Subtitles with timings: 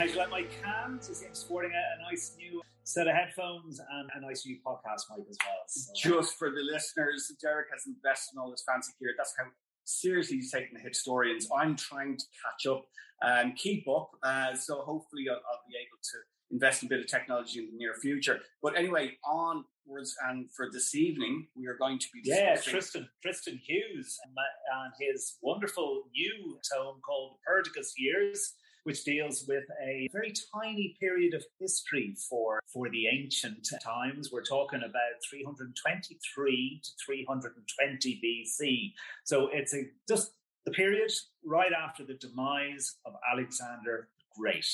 [0.00, 0.12] are you?
[0.12, 1.08] How'd you like my cans?
[1.08, 5.02] You seem sporting a, a nice new set of headphones and a nice new podcast
[5.16, 5.62] mic as well.
[5.68, 9.10] So, Just for the listeners, Derek has invested in all this fancy gear.
[9.16, 9.44] That's how
[9.84, 11.44] seriously he's taking the Hipstorians.
[11.56, 12.86] I'm trying to catch up
[13.22, 14.10] and keep up.
[14.22, 16.18] Uh, so hopefully I'll, I'll be able to
[16.50, 18.40] invest in a bit of technology in the near future.
[18.62, 23.08] But anyway, onwards and for this evening, we are going to be yeah, discussing Tristan
[23.22, 29.64] Tristan Hughes and, my- and his wonderful new tome called Perdiccas Years, which deals with
[29.82, 34.30] a very tiny period of history for for the ancient times.
[34.32, 38.92] We're talking about 323 to 320 BC.
[39.24, 40.32] So it's a just
[40.64, 41.10] the period
[41.44, 44.66] right after the demise of Alexander the Great.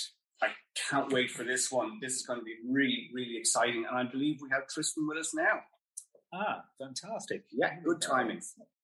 [0.43, 0.49] I
[0.91, 1.99] can't wait for this one.
[2.01, 3.87] This is going to be really, really exciting.
[3.89, 5.61] And I believe we have Tristan with us now.
[6.33, 7.45] Ah, fantastic.
[7.51, 8.43] Yeah, good timing.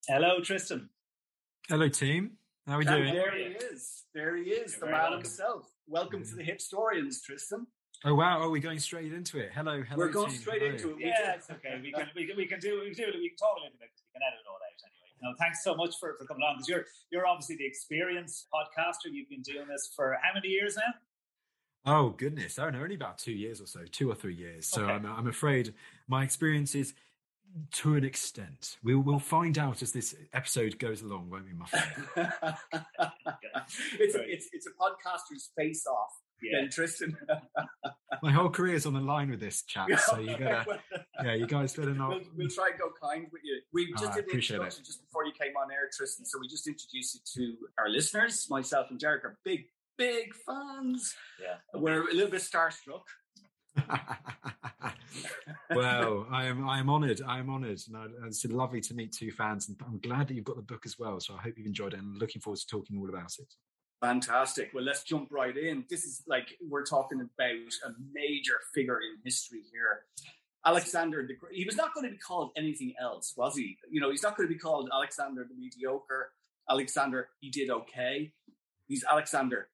[0.08, 0.88] Hello, Tristan.
[1.68, 2.38] Hello, team.
[2.66, 3.14] How are we And doing?
[3.14, 4.04] there he is.
[4.14, 5.18] There he is, You're the man welcome.
[5.20, 5.66] himself.
[5.88, 7.66] Welcome to the Hipstorians, Tristan.
[8.04, 8.40] Oh wow!
[8.40, 9.50] Are we're going straight into it.
[9.54, 9.96] Hello, hello.
[9.96, 10.40] We're going team.
[10.40, 10.72] straight Hello.
[10.74, 10.96] into it.
[10.96, 11.80] We Yeah, it's okay.
[11.82, 13.14] We can we can we can do we can do it.
[13.18, 15.10] We can talk a little bit because we can edit it all out anyway.
[15.22, 19.10] No, thanks so much for, for coming on because you're you're obviously the experienced podcaster.
[19.12, 20.94] You've been doing this for how many years now?
[21.84, 22.58] Oh goodness!
[22.58, 24.66] I don't know, only about two years or so, two or three years.
[24.66, 24.92] So Okay.
[24.92, 25.74] I'm, I'm afraid
[26.08, 26.94] my experience is
[27.72, 28.76] to an extent.
[28.82, 32.06] We'll we'll find out as this episode goes along, won't we, my friend?
[33.98, 36.10] it's, it's, it's a podcaster's face off,
[36.42, 36.60] Yeah.
[36.62, 37.16] then Tristan.
[38.22, 40.78] my whole career's on the line with this chat, so you gotta,
[41.22, 42.10] yeah, you guys better not.
[42.10, 43.60] we'll, we'll try and go kind with you.
[43.72, 44.80] We just Ah, did the appreciate it.
[44.84, 46.24] just before you came on air, Tristan.
[46.26, 48.46] So we just introduced you to our listeners.
[48.50, 49.64] Myself and Derek are big,
[49.98, 51.14] big fans.
[51.40, 51.56] Yeah.
[51.78, 53.02] We're a little bit starstruck.
[55.70, 57.20] well, I am I am honoured.
[57.26, 59.68] I am honoured, and it's lovely to meet two fans.
[59.68, 61.20] And I'm glad that you've got the book as well.
[61.20, 63.54] So I hope you've enjoyed it, and looking forward to talking all about it.
[64.00, 64.70] Fantastic.
[64.74, 65.84] Well, let's jump right in.
[65.88, 70.04] This is like we're talking about a major figure in history here.
[70.64, 71.54] Alexander the Great.
[71.54, 73.76] He was not going to be called anything else, was he?
[73.90, 76.30] You know, he's not going to be called Alexander the Mediocre,
[76.70, 78.32] Alexander, he did okay.
[78.88, 79.68] He's Alexander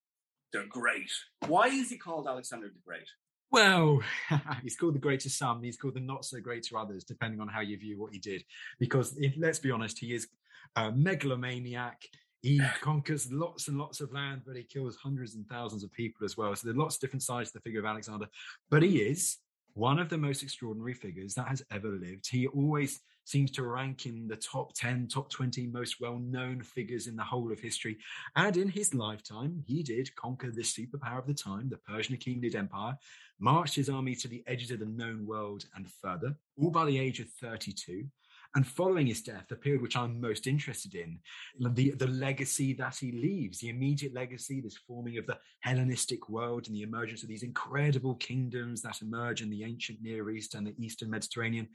[0.53, 1.11] the Great.
[1.47, 3.09] Why is he called Alexander the Great?
[3.51, 4.01] Well,
[4.63, 7.41] he's called the great to some, he's called the not so great to others, depending
[7.41, 8.45] on how you view what he did.
[8.79, 10.29] Because if, let's be honest, he is
[10.77, 12.03] a megalomaniac.
[12.43, 16.25] He conquers lots and lots of land, but he kills hundreds and thousands of people
[16.25, 16.55] as well.
[16.55, 18.27] So there are lots of different sides to the figure of Alexander.
[18.71, 19.39] But he is
[19.75, 22.29] one of the most extraordinary figures that has ever lived.
[22.29, 27.07] He always seems to rank in the top 10, top 20 most well known figures
[27.07, 27.99] in the whole of history.
[28.37, 32.55] And in his lifetime, he did conquer the superpower of the time, the Persian Achaemenid
[32.55, 32.97] Empire,
[33.39, 36.99] marched his army to the edges of the known world and further, all by the
[36.99, 38.07] age of 32.
[38.55, 41.19] And following his death, the period which I'm most interested in,
[41.61, 41.75] mm.
[41.75, 46.67] the, the legacy that he leaves, the immediate legacy, this forming of the Hellenistic world
[46.67, 50.67] and the emergence of these incredible kingdoms that emerge in the ancient Near East and
[50.67, 51.69] the Eastern Mediterranean.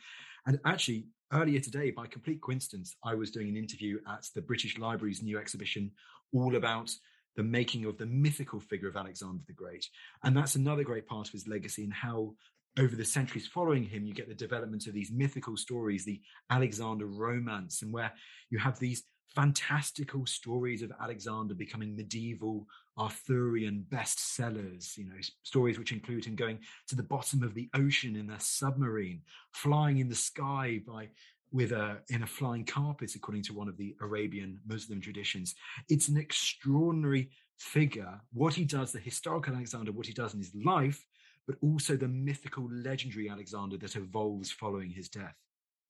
[0.47, 4.77] And actually, earlier today, by complete coincidence, I was doing an interview at the British
[4.77, 5.91] Library's new exhibition
[6.33, 6.91] all about
[7.35, 9.87] the making of the mythical figure of Alexander the Great.
[10.23, 12.33] And that's another great part of his legacy and how
[12.77, 17.05] over the centuries following him, you get the development of these mythical stories, the Alexander
[17.05, 18.11] romance, and where
[18.49, 19.03] you have these
[19.35, 22.67] fantastical stories of Alexander becoming medieval
[22.97, 28.15] Arthurian bestsellers, you know, stories which include him going to the bottom of the ocean
[28.15, 31.09] in a submarine, flying in the sky by
[31.51, 35.55] with a in a flying carpet, according to one of the Arabian Muslim traditions.
[35.89, 37.29] It's an extraordinary
[37.59, 38.19] figure.
[38.33, 41.03] What he does, the historical Alexander, what he does in his life,
[41.47, 45.35] but also the mythical, legendary Alexander that evolves following his death.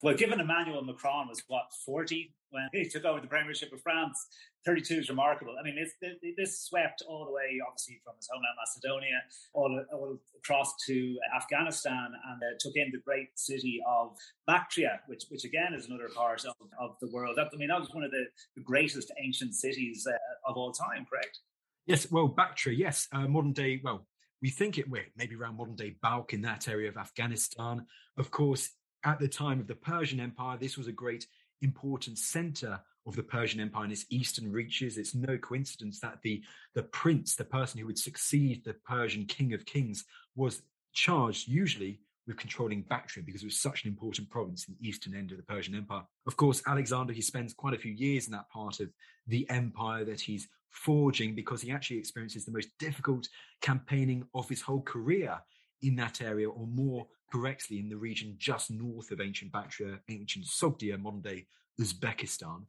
[0.02, 4.28] Well, given Emmanuel Macron was what forty when he took over the Premiership of France,
[4.66, 5.56] thirty-two is remarkable.
[5.58, 5.94] I mean, this,
[6.36, 9.22] this swept all the way, obviously, from his homeland Macedonia,
[9.54, 15.24] all, all across to Afghanistan, and uh, took in the great city of Bactria, which,
[15.30, 17.38] which again is another part of, of the world.
[17.38, 18.26] That, I mean, that was one of the,
[18.58, 20.18] the greatest ancient cities uh,
[20.50, 21.06] of all time.
[21.10, 21.40] Correct?
[21.86, 23.80] Yes, well, Bactria, yes, uh, modern day.
[23.82, 24.06] Well,
[24.44, 27.86] we think it wait, maybe around modern day Balkh in that area of Afghanistan.
[28.18, 28.72] Of course,
[29.06, 31.26] at the time of the Persian Empire, this was a great
[31.62, 34.98] important center of the Persian Empire in its eastern reaches.
[34.98, 36.44] It's no coincidence that the
[36.76, 40.04] the prince, the person who would succeed the Persian king of kings,
[40.36, 40.62] was
[40.92, 45.16] charged usually with controlling Bactria because it was such an important province in the eastern
[45.16, 46.04] end of the Persian Empire.
[46.26, 48.90] Of course, Alexander, he spends quite a few years in that part of
[49.28, 53.28] the empire that he's forging because he actually experiences the most difficult
[53.62, 55.40] campaigning of his whole career
[55.82, 60.46] in that area, or more correctly, in the region just north of ancient Bactria, ancient
[60.46, 61.46] Sogdia, modern day
[61.80, 62.64] Uzbekistan.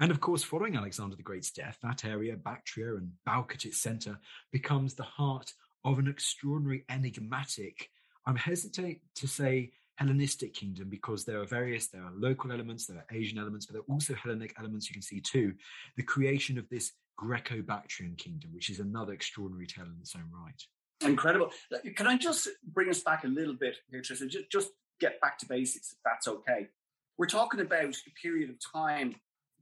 [0.00, 3.80] And of course, following Alexander the Great's death, that area, Bactria and Balkh at its
[3.80, 4.18] center,
[4.52, 5.52] becomes the heart
[5.84, 7.90] of an extraordinary enigmatic,
[8.28, 12.98] I'm hesitant to say Hellenistic kingdom because there are various, there are local elements, there
[12.98, 15.54] are Asian elements, but there are also Hellenic elements you can see too.
[15.96, 20.30] The creation of this Greco Bactrian kingdom, which is another extraordinary tale in its own
[20.30, 20.62] right.
[21.10, 21.50] Incredible.
[21.96, 24.28] Can I just bring us back a little bit here, Tristan?
[24.28, 24.68] Just, just
[25.00, 26.68] get back to basics, if that's okay.
[27.16, 29.16] We're talking about a period of time,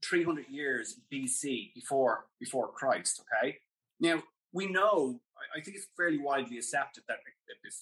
[0.04, 3.58] 300 years BC, before, before Christ, okay?
[4.00, 4.22] Now,
[4.52, 5.20] we know,
[5.56, 7.18] I think it's fairly widely accepted that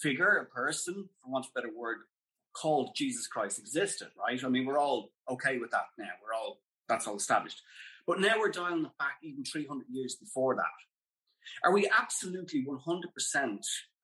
[0.02, 1.98] figure, a person, for want of a better word,
[2.54, 4.42] called Jesus Christ existed, right?
[4.42, 6.10] I mean, we're all okay with that now.
[6.22, 7.60] We're all, that's all established.
[8.06, 10.64] But now we're dialing it back even 300 years before that.
[11.64, 13.58] Are we absolutely 100%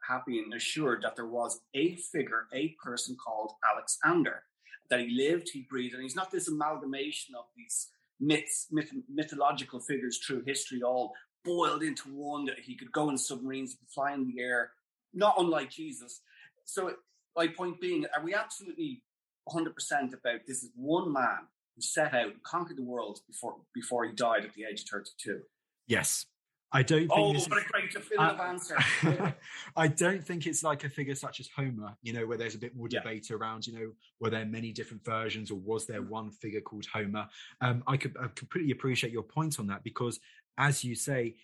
[0.07, 4.43] happy and assured that there was a figure, a person called Alexander,
[4.89, 9.81] that he lived, he breathed, and he's not this amalgamation of these myths, myth, mythological
[9.81, 11.13] figures through history, all
[11.45, 14.73] boiled into one that he could go in submarines, fly in the air,
[15.13, 16.21] not unlike Jesus.
[16.65, 16.93] So,
[17.37, 19.03] my point being, are we absolutely
[19.49, 19.69] 100%
[20.13, 24.13] about this is one man who set out and conquered the world before before he
[24.13, 25.41] died at the age of 32?
[25.87, 26.27] Yes,
[26.73, 27.13] I don't think.
[27.13, 28.77] Oh, what a great definitive uh, answer!
[29.77, 32.59] I don't think it's like a figure such as Homer, you know, where there's a
[32.59, 33.37] bit more debate yeah.
[33.37, 37.27] around, you know, were there many different versions or was there one figure called Homer?
[37.61, 40.21] Um, I could I completely appreciate your point on that because,
[40.59, 41.35] as you say,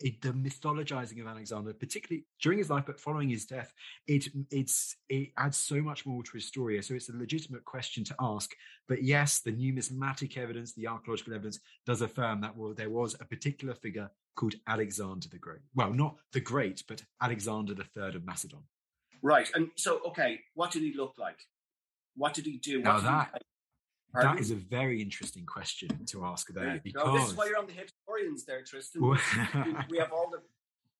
[0.00, 3.72] it, the mythologizing of Alexander, particularly during his life, but following his death,
[4.06, 6.80] it it's it adds so much more to his story.
[6.82, 8.54] So it's a legitimate question to ask.
[8.88, 13.24] But yes, the numismatic evidence, the archaeological evidence, does affirm that well, there was a
[13.24, 15.60] particular figure called Alexander the Great.
[15.74, 18.64] Well, not the Great, but Alexander the Third of Macedon.
[19.22, 19.48] Right.
[19.54, 21.38] And so, okay, what did he look like?
[22.16, 22.78] What did he do?
[22.78, 23.42] What now that
[24.22, 26.80] that is a very interesting question to ask there.
[26.82, 29.02] Because no, this is why you're on the Hipstorians there, Tristan.
[29.90, 30.40] we have all the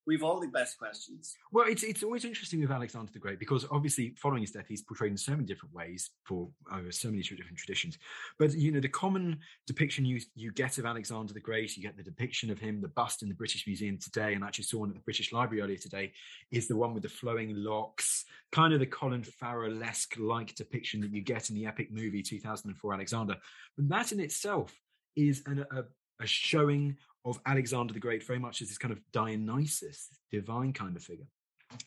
[0.07, 1.37] we've all the best questions.
[1.53, 4.83] Well, it's it's always interesting with Alexander the Great because obviously following his death, he's
[4.83, 7.99] portrayed in so many different ways for over so many different traditions.
[8.39, 11.97] But you know, the common depiction you you get of Alexander the Great, you get
[11.97, 14.91] the depiction of him, the bust in the British Museum today, and actually saw one
[14.91, 16.13] at the British Library earlier today,
[16.51, 21.13] is the one with the flowing locks, kind of the Colin Farrell-esque like depiction that
[21.13, 23.37] you get in the epic movie 2004 Alexander.
[23.77, 24.75] But that in itself
[25.17, 25.85] is an, a,
[26.23, 30.97] a showing of Alexander the Great very much as this kind of Dionysus, divine kind
[30.97, 31.27] of figure.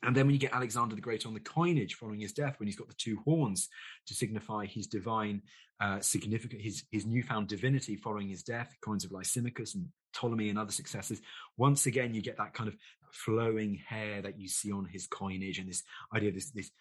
[0.03, 2.67] And then when you get Alexander the Great on the coinage following his death, when
[2.67, 3.69] he's got the two horns
[4.07, 5.41] to signify his divine
[5.79, 10.57] uh, significant, his, his newfound divinity following his death, coins of Lysimachus and Ptolemy and
[10.57, 11.21] other successors,
[11.57, 12.75] once again you get that kind of
[13.11, 15.83] flowing hair that you see on his coinage and this
[16.13, 16.71] idea this, this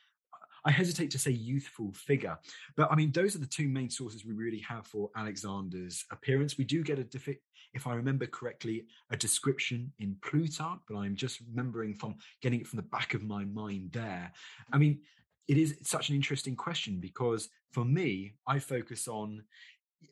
[0.67, 2.37] I hesitate to say youthful figure,
[2.77, 6.59] but I mean, those are the two main sources we really have for Alexander's appearance.
[6.59, 7.41] We do get a, defi-
[7.73, 12.67] if I remember correctly, a description in Plutarch, but I'm just remembering from getting it
[12.67, 14.33] from the back of my mind there.
[14.73, 14.99] I mean,
[15.47, 19.45] it is such an interesting question because for me, I focus on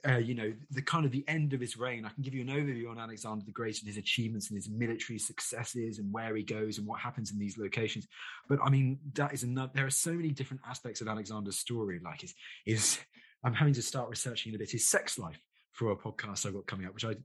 [0.07, 2.05] uh, you know, the kind of the end of his reign.
[2.05, 4.69] I can give you an overview on Alexander the Great and his achievements and his
[4.69, 8.07] military successes and where he goes and what happens in these locations.
[8.49, 9.73] But I mean, that is another.
[9.75, 12.01] There are so many different aspects of Alexander's story.
[12.05, 12.35] Like his,
[12.67, 12.99] is
[13.43, 15.41] I'm having to start researching a bit his sex life
[15.75, 17.17] for a podcast I've got coming up, which I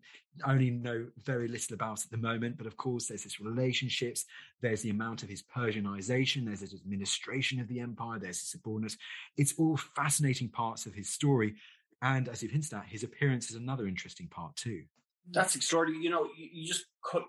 [0.45, 2.57] only know very little about at the moment.
[2.57, 4.25] But of course, there's his relationships,
[4.61, 8.97] there's the amount of his Persianization, there's his administration of the empire, there's his subordinates.
[9.37, 11.55] It's all fascinating parts of his story.
[12.01, 14.83] And as you've hinted at, his appearance is another interesting part too.
[15.31, 16.03] That's extraordinary.
[16.03, 17.23] You know, you, you just could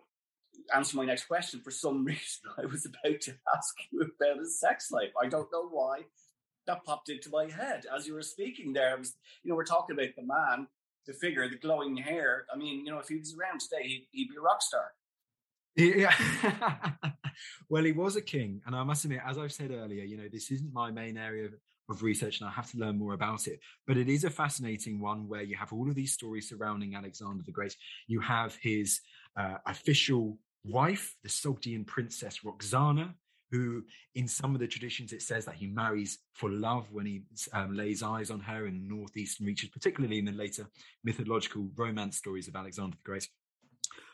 [0.75, 1.61] answer my next question.
[1.61, 5.11] For some reason, I was about to ask you about his sex life.
[5.21, 6.05] I don't know why
[6.67, 8.93] that popped into my head as you were speaking there.
[8.95, 10.69] I was, you know, we're talking about the man,
[11.07, 12.47] the figure, the glowing hair.
[12.53, 14.93] I mean, you know, if he was around today, he'd, he'd be a rock star.
[15.77, 16.15] Yeah.
[17.69, 18.61] well, he was a king.
[18.67, 21.47] And I must admit, as I've said earlier, you know, this isn't my main area
[21.47, 21.55] of
[21.91, 23.61] of research and I have to learn more about it.
[23.87, 27.43] But it is a fascinating one where you have all of these stories surrounding Alexander
[27.45, 27.77] the Great.
[28.07, 29.01] You have his
[29.37, 33.15] uh, official wife, the Sogdian princess Roxana,
[33.51, 33.83] who
[34.15, 37.77] in some of the traditions it says that he marries for love when he um,
[37.77, 40.67] lays eyes on her in the northeastern reaches, particularly in the later
[41.03, 43.29] mythological romance stories of Alexander the Great.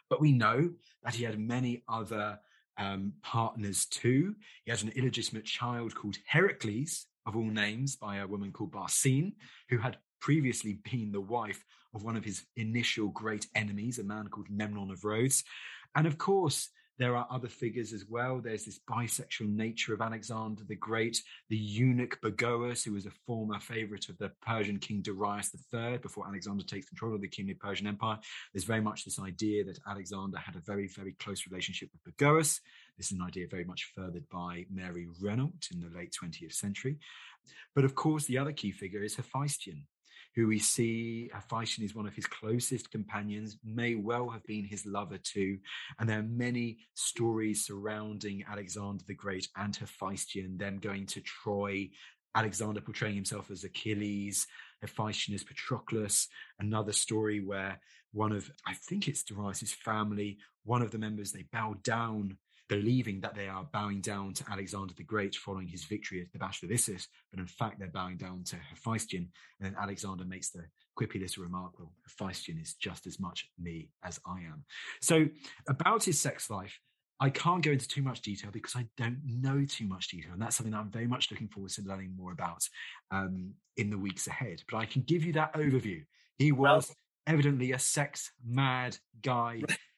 [0.08, 0.70] But we know
[1.02, 2.38] that he had many other
[2.78, 4.34] um, partners too.
[4.64, 9.32] He had an illegitimate child called Heracles, of all names, by a woman called Barsine,
[9.68, 11.64] who had previously been the wife
[11.94, 15.44] of one of his initial great enemies, a man called Memnon of Rhodes.
[15.94, 18.40] And of course, there are other figures as well.
[18.40, 23.60] There's this bisexual nature of Alexander the Great, the eunuch Bagoas, who was a former
[23.60, 27.86] favorite of the Persian king Darius III before Alexander takes control of the kingly Persian
[27.86, 28.18] Empire.
[28.52, 32.60] There's very much this idea that Alexander had a very, very close relationship with Bagoas.
[32.96, 36.98] This is an idea very much furthered by Mary Renault in the late 20th century.
[37.74, 39.86] But of course, the other key figure is Hephaestion,
[40.36, 44.64] who we see uh, Hephaestion is one of his closest companions, may well have been
[44.64, 45.58] his lover too.
[45.98, 51.88] And there are many stories surrounding Alexander the Great and Hephaestion, them going to Troy,
[52.34, 54.46] Alexander portraying himself as Achilles,
[54.82, 56.28] Hephaestion as Patroclus,
[56.60, 57.80] another story where
[58.12, 62.36] one of, I think it's Darius's family, one of the members, they bow down
[62.68, 66.38] believing that they are bowing down to Alexander the Great following his victory at the
[66.38, 69.28] Battle of Issus, but in fact they're bowing down to Hephaestion.
[69.60, 70.64] And then Alexander makes the
[70.98, 74.64] quippy little remark, well, Hephaestion is just as much me as I am.
[75.00, 75.26] So
[75.68, 76.78] about his sex life,
[77.18, 80.32] I can't go into too much detail because I don't know too much detail.
[80.32, 82.68] And that's something that I'm very much looking forward to learning more about
[83.10, 84.62] um, in the weeks ahead.
[84.70, 86.04] But I can give you that overview.
[86.38, 86.96] He was well,
[87.26, 89.62] evidently a sex mad guy.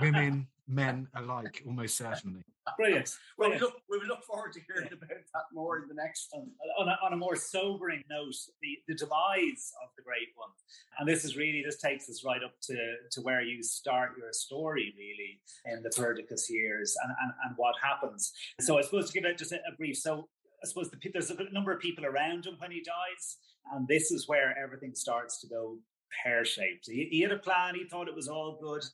[0.00, 2.42] Women men alike, almost certainly.
[2.76, 3.10] Brilliant.
[3.38, 6.28] Well, we look, we look forward to hearing about that more in the next.
[6.30, 6.48] one.
[6.78, 10.50] on, a, on a more sobering note, the, the demise of the Great One,
[10.98, 12.76] and this is really this takes us right up to,
[13.10, 15.40] to where you start your story, really,
[15.74, 18.32] in the Perdiccas years and, and, and what happens.
[18.60, 19.96] So I suppose to give it just a, a brief.
[19.96, 20.28] So
[20.62, 23.38] I suppose the, there's a number of people around him when he dies,
[23.74, 25.78] and this is where everything starts to go
[26.22, 26.86] pear shaped.
[26.86, 27.74] He, he, had a plan.
[27.74, 28.84] He thought it was all good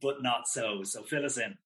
[0.00, 0.82] but not so.
[0.82, 1.56] So fill us in.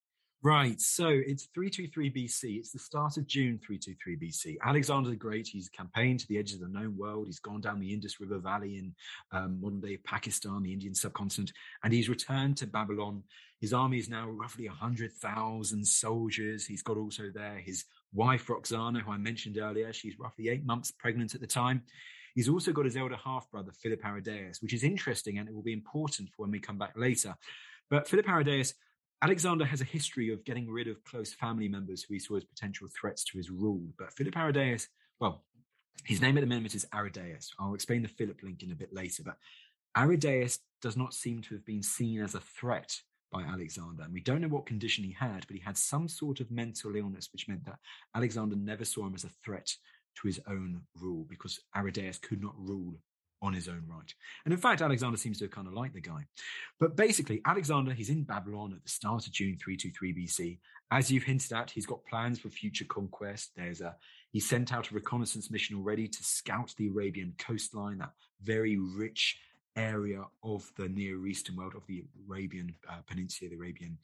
[0.43, 0.81] Right.
[0.81, 2.57] So it's 323 BC.
[2.57, 4.57] It's the start of June 323 BC.
[4.65, 7.27] Alexander the Great, he's campaigned to the edges of the known world.
[7.27, 8.95] He's gone down the Indus River Valley in
[9.31, 13.21] um, modern day Pakistan, the Indian subcontinent, and he's returned to Babylon.
[13.59, 16.65] His army is now roughly 100,000 soldiers.
[16.65, 19.93] He's got also there his wife, Roxana, who I mentioned earlier.
[19.93, 21.83] She's roughly eight months pregnant at the time.
[22.33, 25.61] He's also got his elder half brother, Philip Aridaeus, which is interesting and it will
[25.61, 27.35] be important for when we come back later
[27.91, 28.73] but Philip Aridaeus,
[29.21, 32.43] Alexander has a history of getting rid of close family members who he saw as
[32.43, 33.83] potential threats to his rule.
[33.99, 34.87] But Philip Aridaeus,
[35.19, 35.43] well,
[36.05, 37.49] his name at the moment is Aridaeus.
[37.59, 39.21] I'll explain the Philip link in a bit later.
[39.23, 39.37] But
[39.95, 42.95] Aridaeus does not seem to have been seen as a threat
[43.31, 44.03] by Alexander.
[44.03, 46.95] And we don't know what condition he had, but he had some sort of mental
[46.95, 47.77] illness, which meant that
[48.15, 49.71] Alexander never saw him as a threat
[50.19, 52.95] to his own rule because Aridaeus could not rule
[53.41, 54.13] on his own right.
[54.45, 56.25] And in fact, Alexander seems to have kind of liked the guy.
[56.79, 60.59] But basically, Alexander, he's in Babylon at the start of June 323 BC.
[60.91, 63.51] As you've hinted at, he's got plans for future conquest.
[63.55, 63.95] There's a
[64.31, 69.37] he sent out a reconnaissance mission already to scout the Arabian coastline, that very rich
[69.75, 73.97] area of the Near Eastern world, of the Arabian uh, Peninsula, the Arabian,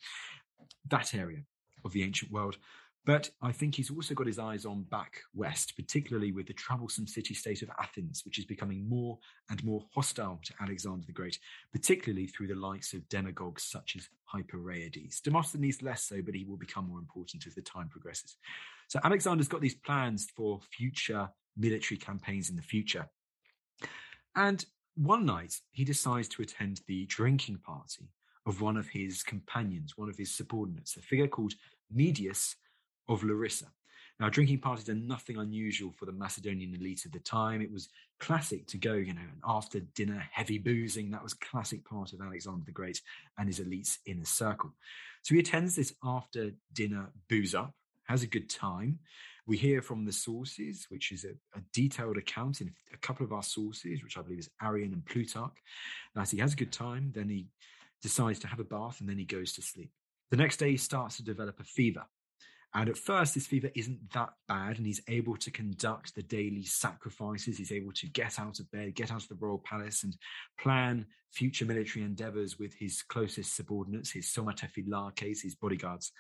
[0.90, 1.40] that area
[1.86, 2.58] of the ancient world.
[3.08, 7.08] But I think he's also got his eyes on back west, particularly with the troublesome
[7.08, 9.18] city state of Athens, which is becoming more
[9.50, 11.40] and more hostile to Alexander the Great,
[11.72, 15.22] particularly through the likes of demagogues such as Hypereides.
[15.22, 18.36] Demosthenes less so, but he will become more important as the time progresses.
[18.90, 23.08] So Alexander's got these plans for future military campaigns in the future.
[24.36, 28.10] And one night he decides to attend the drinking party
[28.46, 31.54] of one of his companions, one of his subordinates, a figure called
[31.90, 32.58] Medius
[33.10, 33.68] of Larissa.
[34.20, 37.62] Now, drinking parties are nothing unusual for the Macedonian elite of the time.
[37.62, 41.12] It was classic to go, you know, an after dinner, heavy boozing.
[41.12, 43.00] That was classic part of Alexander the Great
[43.38, 44.74] and his elite's inner circle.
[45.22, 49.00] So he attends this after dinner booze up, has a good time.
[49.46, 53.32] We hear from the sources, which is a, a, detailed account in a couple of
[53.32, 55.56] our sources, which I believe is Arrian and Plutarch,
[56.16, 57.48] that he has a good time, then he
[58.02, 59.92] decides to have a bath, and then he goes to sleep.
[60.32, 62.04] The next day, he starts to develop a fever.
[62.74, 66.64] And at first, this fever isn't that bad, and he's able to conduct the daily
[66.64, 67.58] sacrifices.
[67.58, 70.16] He's able to get out of bed, get out of the royal palace, and
[70.60, 76.12] plan future military endeavors with his closest subordinates, his somatophylakes, his bodyguards.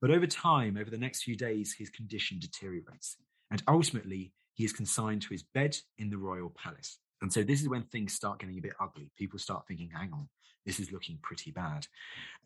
[0.00, 3.16] But over time, over the next few days, his condition deteriorates.
[3.50, 6.98] And ultimately, he is consigned to his bed in the royal palace.
[7.22, 9.10] And so this is when things start getting a bit ugly.
[9.16, 10.28] People start thinking, hang on,
[10.66, 11.86] this is looking pretty bad.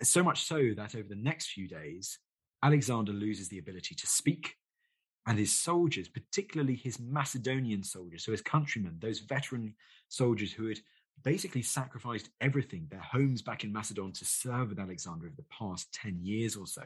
[0.02, 2.18] So much so that over the next few days,
[2.62, 4.56] Alexander loses the ability to speak,
[5.26, 9.74] and his soldiers, particularly his Macedonian soldiers, so his countrymen, those veteran
[10.08, 10.78] soldiers who had
[11.22, 15.92] basically sacrificed everything, their homes back in Macedon, to serve with Alexander over the past
[15.94, 16.82] 10 years or so.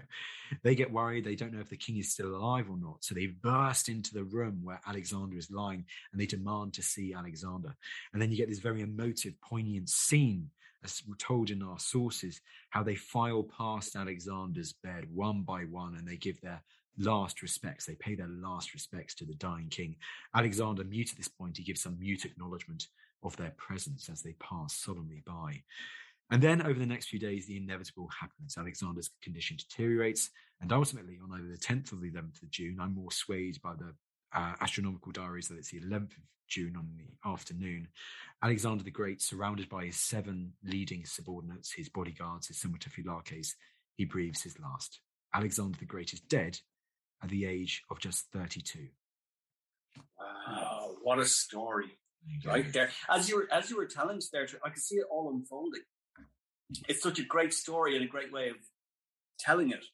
[0.63, 1.25] They get worried.
[1.25, 3.05] They don't know if the king is still alive or not.
[3.05, 7.15] So they burst into the room where Alexander is lying and they demand to see
[7.15, 7.75] Alexander.
[8.13, 10.51] And then you get this very emotive, poignant scene
[10.85, 12.41] as we're told in our sources,
[12.71, 16.63] how they file past Alexander's bed one by one and they give their
[16.99, 17.85] last respects.
[17.85, 19.97] They pay their last respects to the dying king.
[20.35, 22.87] Alexander, mute at this point, he gives some mute acknowledgement
[23.23, 25.63] of their presence as they pass solemnly by.
[26.31, 28.57] And then over the next few days, the inevitable happens.
[28.59, 30.31] Alexander's condition deteriorates.
[30.61, 33.75] And ultimately, on either the 10th or the 11th of June, I'm more swayed by
[33.75, 33.95] the
[34.37, 37.89] uh, astronomical diaries that it's the 11th of June on the afternoon.
[38.43, 43.55] Alexander the Great, surrounded by his seven leading subordinates, his bodyguards, his somatophylakes,
[43.97, 45.01] he breathes his last.
[45.35, 46.59] Alexander the Great is dead
[47.23, 48.89] at the age of just 32.
[50.19, 51.99] Wow, what a story.
[52.45, 52.91] Right there.
[53.09, 55.83] As you were as you were telling us there, I could see it all unfolding.
[56.89, 58.57] It's such a great story and a great way of
[59.39, 59.85] telling it.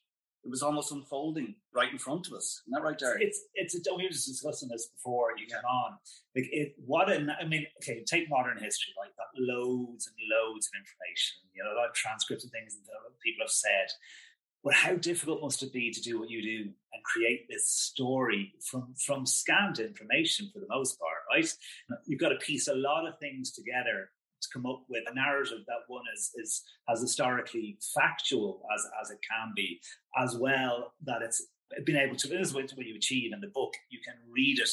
[0.43, 2.61] It was almost unfolding right in front of us.
[2.63, 3.21] Isn't that right, Derek?
[3.21, 5.93] It's it's a, we were just discussing this before you came on.
[6.35, 10.67] Like it, what an I mean, okay, take modern history, like that, loads and loads
[10.67, 11.47] of information.
[11.53, 13.87] You know, a lot of transcripts and things that people have said.
[14.63, 18.53] But how difficult must it be to do what you do and create this story
[18.69, 21.47] from from scanned information for the most part, right?
[22.05, 24.09] You've got to piece a lot of things together
[24.43, 29.11] to come up with a narrative that one is is as historically factual as as
[29.11, 29.79] it can be,
[30.17, 31.45] as well that it's
[31.85, 32.27] been able to.
[32.27, 33.73] This is what you achieve in the book.
[33.89, 34.69] You can read it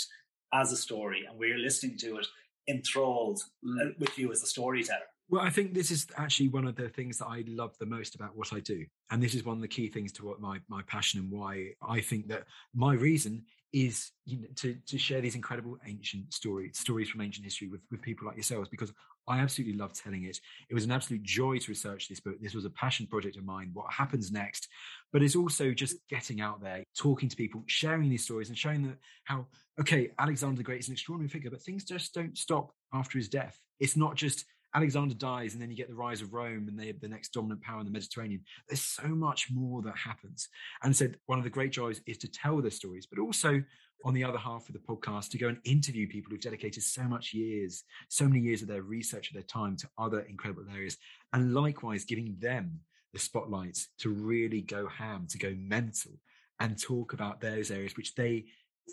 [0.53, 2.27] as a story, and we're listening to it
[2.69, 3.99] enthralled mm.
[3.99, 5.01] with you as a storyteller.
[5.31, 8.17] Well, I think this is actually one of the things that I love the most
[8.17, 8.85] about what I do.
[9.13, 11.75] And this is one of the key things to what my, my passion and why
[11.81, 16.77] I think that my reason is you know, to, to share these incredible ancient stories,
[16.77, 18.93] stories from ancient history with, with people like yourselves, because
[19.29, 20.39] I absolutely love telling it.
[20.69, 22.37] It was an absolute joy to research this book.
[22.41, 23.71] This was a passion project of mine.
[23.73, 24.69] What happens next?
[25.13, 28.83] But it's also just getting out there, talking to people, sharing these stories and showing
[28.83, 29.47] that how,
[29.81, 33.29] okay, Alexander the Great is an extraordinary figure, but things just don't stop after his
[33.29, 33.59] death.
[33.79, 36.87] It's not just Alexander dies, and then you get the rise of Rome, and they
[36.87, 38.43] have the next dominant power in the Mediterranean.
[38.69, 40.49] There's so much more that happens.
[40.83, 43.63] And so, one of the great joys is to tell the stories, but also
[44.05, 47.03] on the other half of the podcast to go and interview people who've dedicated so
[47.03, 50.97] much years, so many years of their research, of their time to other incredible areas,
[51.33, 52.81] and likewise giving them
[53.13, 56.13] the spotlight to really go ham, to go mental,
[56.61, 58.45] and talk about those areas which they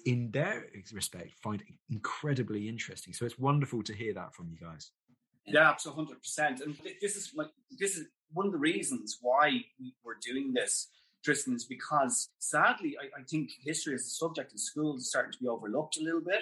[0.06, 4.92] in their respect find incredibly interesting so it's wonderful to hear that from you guys
[5.48, 6.62] yeah, it's hundred percent.
[6.62, 9.64] And this is like this is one of the reasons why
[10.04, 10.90] we're doing this,
[11.24, 15.32] Tristan, is because sadly, I, I think history as a subject in schools is starting
[15.32, 16.42] to be overlooked a little bit.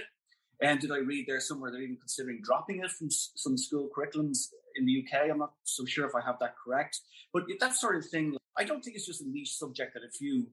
[0.61, 4.47] And did I read there somewhere they're even considering dropping it from some school curriculums
[4.75, 5.29] in the UK?
[5.29, 7.01] I'm not so sure if I have that correct.
[7.33, 10.09] But that sort of thing, I don't think it's just a niche subject that a
[10.09, 10.47] few,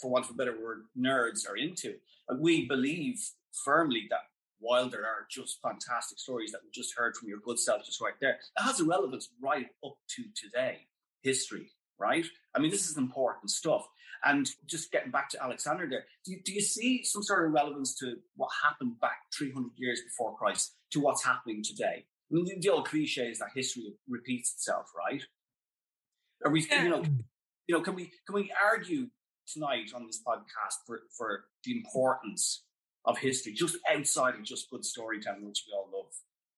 [0.00, 1.94] for want of a better word, nerds are into.
[2.40, 3.20] we believe
[3.64, 4.22] firmly that
[4.64, 8.00] while there are just fantastic stories that we just heard from your good self just
[8.00, 10.86] right there, it has a relevance right up to today,
[11.22, 12.24] history, right?
[12.54, 13.86] I mean, this is important stuff.
[14.24, 17.52] And just getting back to Alexander there, do you, do you see some sort of
[17.52, 22.06] relevance to what happened back 300 years before Christ to what's happening today?
[22.30, 25.22] I mean, the, the old cliche is that history repeats itself, right?
[26.42, 27.02] Are we, you know,
[27.66, 29.08] you know, can we can we argue
[29.46, 32.64] tonight on this podcast for for the importance
[33.04, 36.12] of history, just outside of just good storytelling, which we all love.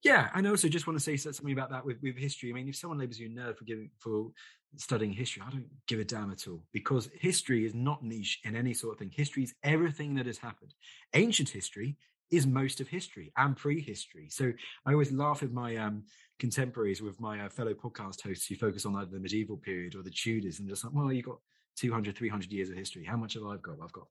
[0.04, 2.50] Yeah, and also just want to say something about that with, with history.
[2.50, 4.30] I mean, if someone labels you a nerd for giving for
[4.76, 8.54] studying history, I don't give a damn at all because history is not niche in
[8.54, 9.10] any sort of thing.
[9.12, 10.74] History is everything that has happened.
[11.14, 11.96] Ancient history
[12.30, 14.28] is most of history and prehistory.
[14.28, 14.52] So
[14.84, 16.04] I always laugh at my um,
[16.38, 20.02] contemporaries with my uh, fellow podcast hosts who focus on either the medieval period or
[20.02, 21.38] the Tudors and just like, well, you've got
[21.76, 23.04] 200, 300 years of history.
[23.04, 23.78] How much have I got?
[23.82, 24.08] I've got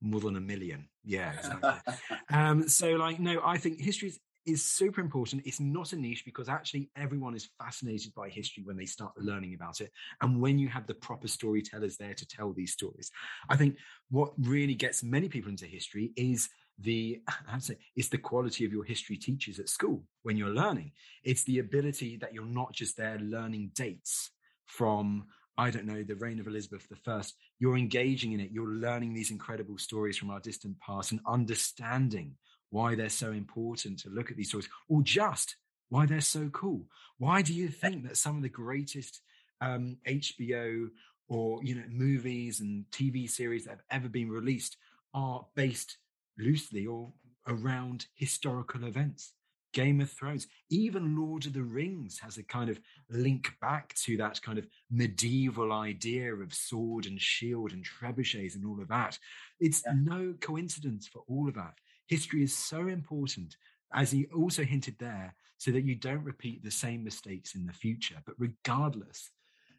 [0.00, 0.88] more than a million.
[1.04, 1.94] Yeah, exactly.
[2.32, 5.42] um, so, like, no, I think history is, is super important.
[5.44, 9.54] It's not a niche because actually everyone is fascinated by history when they start learning
[9.54, 9.90] about it.
[10.20, 13.10] And when you have the proper storytellers there to tell these stories,
[13.48, 13.76] I think
[14.10, 18.72] what really gets many people into history is the I'd say it's the quality of
[18.72, 20.92] your history teachers at school when you're learning.
[21.24, 24.30] It's the ability that you're not just there learning dates
[24.66, 25.26] from
[25.58, 27.22] I don't know, the reign of Elizabeth I,
[27.58, 28.50] you're engaging in it.
[28.50, 32.34] You're learning these incredible stories from our distant past and understanding
[32.70, 35.56] why they're so important to look at these stories, or just
[35.88, 36.84] why they're so cool.
[37.18, 39.20] Why do you think that some of the greatest
[39.60, 40.88] um, HBO
[41.28, 44.76] or you know movies and TV series that have ever been released
[45.14, 45.98] are based
[46.38, 47.12] loosely or
[47.46, 49.32] around historical events?
[49.78, 54.16] Game of Thrones, even Lord of the Rings has a kind of link back to
[54.16, 59.16] that kind of medieval idea of sword and shield and trebuchets and all of that.
[59.60, 59.92] It's yeah.
[59.96, 61.74] no coincidence for all of that.
[62.08, 63.56] History is so important
[63.94, 67.72] as he also hinted there, so that you don't repeat the same mistakes in the
[67.72, 68.16] future.
[68.26, 69.30] But regardless,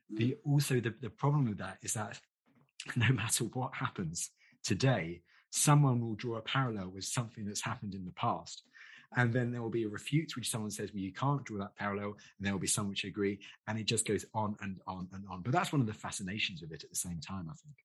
[0.10, 0.38] the mm.
[0.46, 2.22] also the, the problem with that is that
[2.96, 4.30] no matter what happens
[4.64, 8.64] today, someone will draw a parallel with something that's happened in the past.
[9.16, 11.76] And then there will be a refute, which someone says, well, you can't draw that
[11.76, 12.18] parallel.
[12.38, 13.40] And there will be some which agree.
[13.68, 15.42] And it just goes on and on and on.
[15.42, 17.76] But that's one of the fascinations of it at the same time, I think.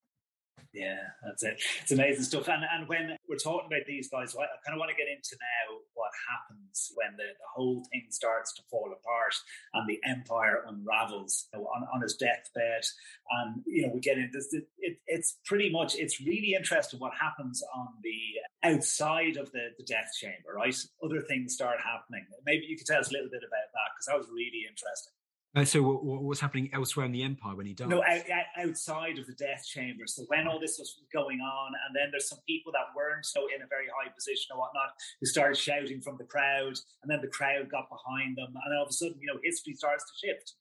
[0.74, 1.62] Yeah, that's it.
[1.82, 2.48] It's amazing stuff.
[2.48, 5.38] And and when we're talking about these guys, I kind of want to get into
[5.38, 9.34] now what happens when the, the whole thing starts to fall apart
[9.72, 12.82] and the empire unravels you know, on, on his deathbed.
[13.30, 14.48] And, you know, we get into this.
[14.78, 19.84] It, it's pretty much, it's really interesting what happens on the outside of the, the
[19.84, 20.74] death chamber, right?
[21.04, 22.26] Other things start happening.
[22.44, 25.12] Maybe you could tell us a little bit about that because that was really interesting.
[25.56, 27.88] Uh, so what, what, was happening elsewhere in the empire when he died?
[27.88, 28.22] No, out,
[28.58, 30.02] outside of the death chamber.
[30.06, 33.46] So when all this was going on, and then there's some people that weren't so
[33.54, 34.90] in a very high position or whatnot
[35.20, 38.82] who started shouting from the crowd, and then the crowd got behind them, and all
[38.82, 40.54] of a sudden, you know, history starts to shift.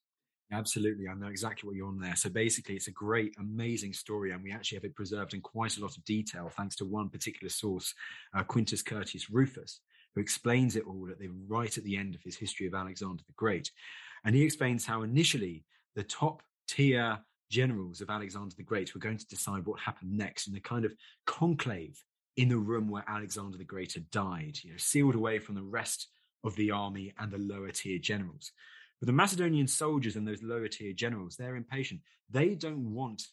[0.51, 2.15] Absolutely, I know exactly what you're on there.
[2.15, 5.77] So basically, it's a great, amazing story, and we actually have it preserved in quite
[5.77, 7.95] a lot of detail, thanks to one particular source,
[8.37, 9.79] uh, Quintus Curtius Rufus,
[10.13, 13.23] who explains it all at the right at the end of his history of Alexander
[13.25, 13.71] the Great.
[14.23, 15.63] And he explains how initially
[15.95, 20.47] the top tier generals of Alexander the Great were going to decide what happened next
[20.47, 20.93] in a kind of
[21.25, 22.01] conclave
[22.37, 25.61] in the room where Alexander the Great had died, you know, sealed away from the
[25.61, 26.07] rest
[26.43, 28.51] of the army and the lower tier generals.
[28.99, 32.01] But the Macedonian soldiers and those lower tier generals, they're impatient.
[32.29, 33.23] They don't want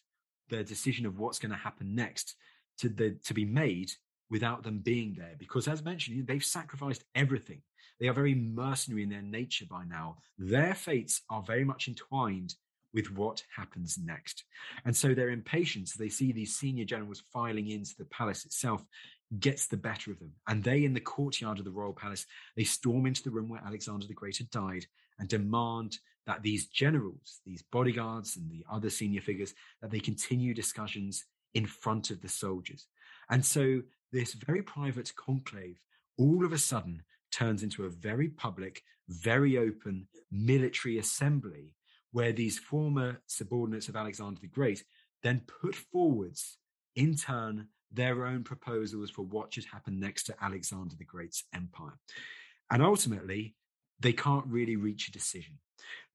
[0.49, 2.35] the decision of what's going to happen next
[2.79, 3.91] to, the, to be made
[4.29, 5.35] without them being there.
[5.37, 7.61] Because as mentioned, they've sacrificed everything.
[8.01, 10.17] They are very mercenary in their nature by now.
[10.39, 12.55] Their fates are very much entwined
[12.95, 14.43] with what happens next.
[14.83, 18.83] And so their impatience, they see these senior generals filing into the palace itself,
[19.39, 20.31] gets the better of them.
[20.47, 22.25] And they, in the courtyard of the royal palace,
[22.57, 24.87] they storm into the room where Alexander the Great had died
[25.19, 30.55] and demand that these generals, these bodyguards, and the other senior figures, that they continue
[30.55, 32.87] discussions in front of the soldiers.
[33.29, 35.79] And so this very private conclave
[36.17, 41.75] all of a sudden turns into a very public, very open military assembly
[42.11, 44.83] where these former subordinates of Alexander the Great
[45.23, 46.57] then put forwards
[46.95, 51.97] in turn their own proposals for what should happen next to Alexander the Great's empire.
[52.69, 53.55] And ultimately,
[53.99, 55.59] they can't really reach a decision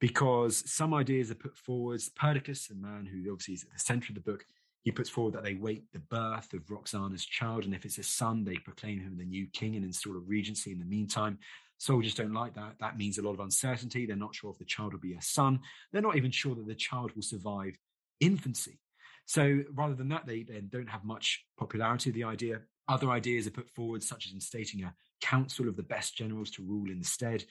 [0.00, 2.00] because some ideas are put forward.
[2.18, 4.44] Perdiccas, a man who obviously is at the center of the book,
[4.86, 8.04] he puts forward that they wait the birth of Roxana's child, and if it's a
[8.04, 11.40] son, they proclaim him the new king and install a regency in the meantime.
[11.78, 12.76] Soldiers don't like that.
[12.78, 14.06] That means a lot of uncertainty.
[14.06, 15.58] They're not sure if the child will be a son.
[15.90, 17.76] They're not even sure that the child will survive
[18.20, 18.78] infancy.
[19.24, 22.10] So rather than that, they then don't have much popularity.
[22.10, 25.82] Of the idea, other ideas are put forward, such as instating a council of the
[25.82, 27.44] best generals to rule instead.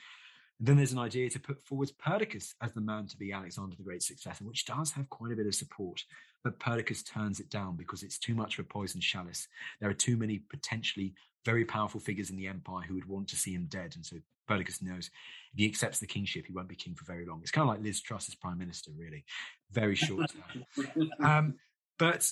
[0.62, 3.84] Then there's an idea to put forward Perdiccas as the man to be Alexander the
[3.84, 6.02] Great's successor, which does have quite a bit of support.
[6.45, 9.47] But Perdiccas turns it down because it's too much of a poisoned chalice.
[9.81, 13.36] There are too many potentially very powerful figures in the empire who would want to
[13.36, 13.93] see him dead.
[13.95, 15.10] And so Perdiccas knows
[15.53, 17.39] if he accepts the kingship, he won't be king for very long.
[17.41, 19.25] It's kind of like Liz Truss as prime minister, really.
[19.71, 21.12] Very short term.
[21.19, 21.55] um,
[21.97, 22.31] but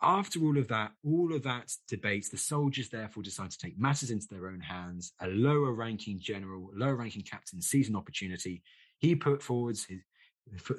[0.00, 4.10] after all of that, all of that debate, the soldiers therefore decide to take matters
[4.10, 5.12] into their own hands.
[5.20, 8.62] A lower ranking general, lower ranking captain sees an opportunity.
[8.98, 10.00] He put forwards his,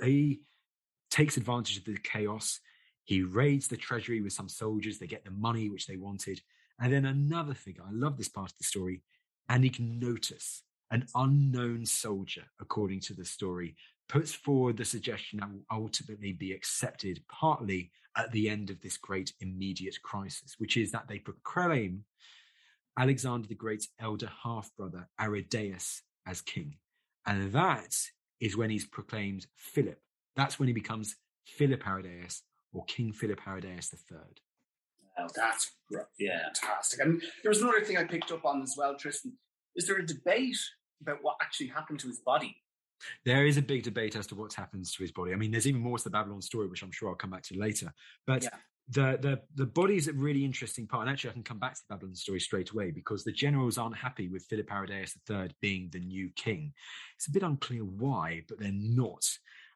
[0.04, 0.42] he
[1.12, 2.60] takes advantage of the chaos.
[3.04, 5.00] He raids the treasury with some soldiers.
[5.00, 6.42] They get the money which they wanted.
[6.80, 9.04] And then another figure, I love this part of the story,
[9.50, 10.62] Anignotus,
[10.92, 13.76] an unknown soldier, according to the story,
[14.10, 18.98] puts forward the suggestion that will ultimately be accepted partly at the end of this
[18.98, 22.04] great immediate crisis, which is that they proclaim
[22.98, 26.76] Alexander the Great's elder half brother, Aridaeus, as king.
[27.26, 27.96] And that
[28.40, 30.00] is when he's proclaimed Philip.
[30.36, 32.42] That's when he becomes Philip Aridaeus
[32.74, 34.18] or King Philip Aridaeus III.
[35.20, 35.72] Oh, that's
[36.20, 37.02] yeah, fantastic.
[37.02, 39.34] And there was another thing I picked up on as well, Tristan.
[39.76, 40.58] Is there a debate
[41.02, 42.56] about what actually happened to his body?
[43.26, 45.34] There is a big debate as to what happens to his body.
[45.34, 47.44] I mean, there's even more to the Babylon story, which I'm sure I'll come back
[47.44, 47.94] to later.
[48.28, 48.50] But yeah.
[48.90, 51.02] the the the body is a really interesting part.
[51.02, 53.78] And actually, I can come back to the Babylon story straight away because the generals
[53.78, 56.74] aren't happy with Philip Aridaeus III being the new king.
[57.18, 59.26] It's a bit unclear why, but they're not.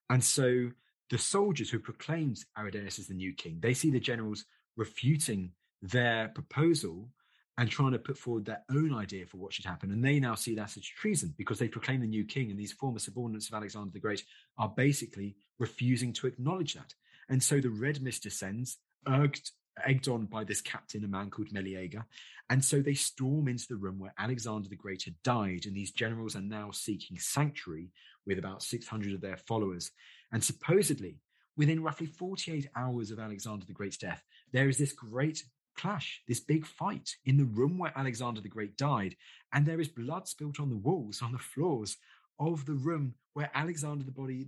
[0.10, 0.70] And so
[1.10, 6.30] the soldiers who proclaimed Aridaeus as the new king, they see the generals refuting their
[6.30, 7.10] proposal
[7.58, 9.92] and trying to put forward their own idea for what should happen.
[9.92, 12.74] And they now see that as treason because they proclaim the new king, and these
[12.74, 14.24] former subordinates of Alexander the Great
[14.58, 16.94] are basically refusing to acknowledge that.
[17.30, 19.52] And so the red mist descends, urged
[19.84, 22.06] egged on by this captain, a man called Meleager.
[22.50, 25.92] And so they storm into the room where Alexander the Great had died, and these
[25.92, 27.90] generals are now seeking sanctuary
[28.26, 29.92] with about 600 of their followers.
[30.36, 31.22] And supposedly,
[31.56, 34.22] within roughly 48 hours of Alexander the Great's death,
[34.52, 35.42] there is this great
[35.78, 39.16] clash, this big fight in the room where Alexander the Great died,
[39.54, 41.96] and there is blood spilt on the walls, on the floors
[42.38, 44.48] of the room where Alexander the body,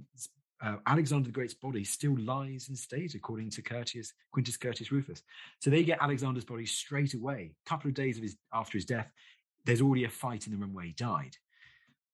[0.62, 5.24] uh, Alexander the Great's body still lies in state, according to Curtius, Quintus Curtius Rufus.
[5.60, 7.54] So they get Alexander's body straight away.
[7.66, 9.10] A couple of days of his, after his death,
[9.64, 11.38] there's already a fight in the room where he died.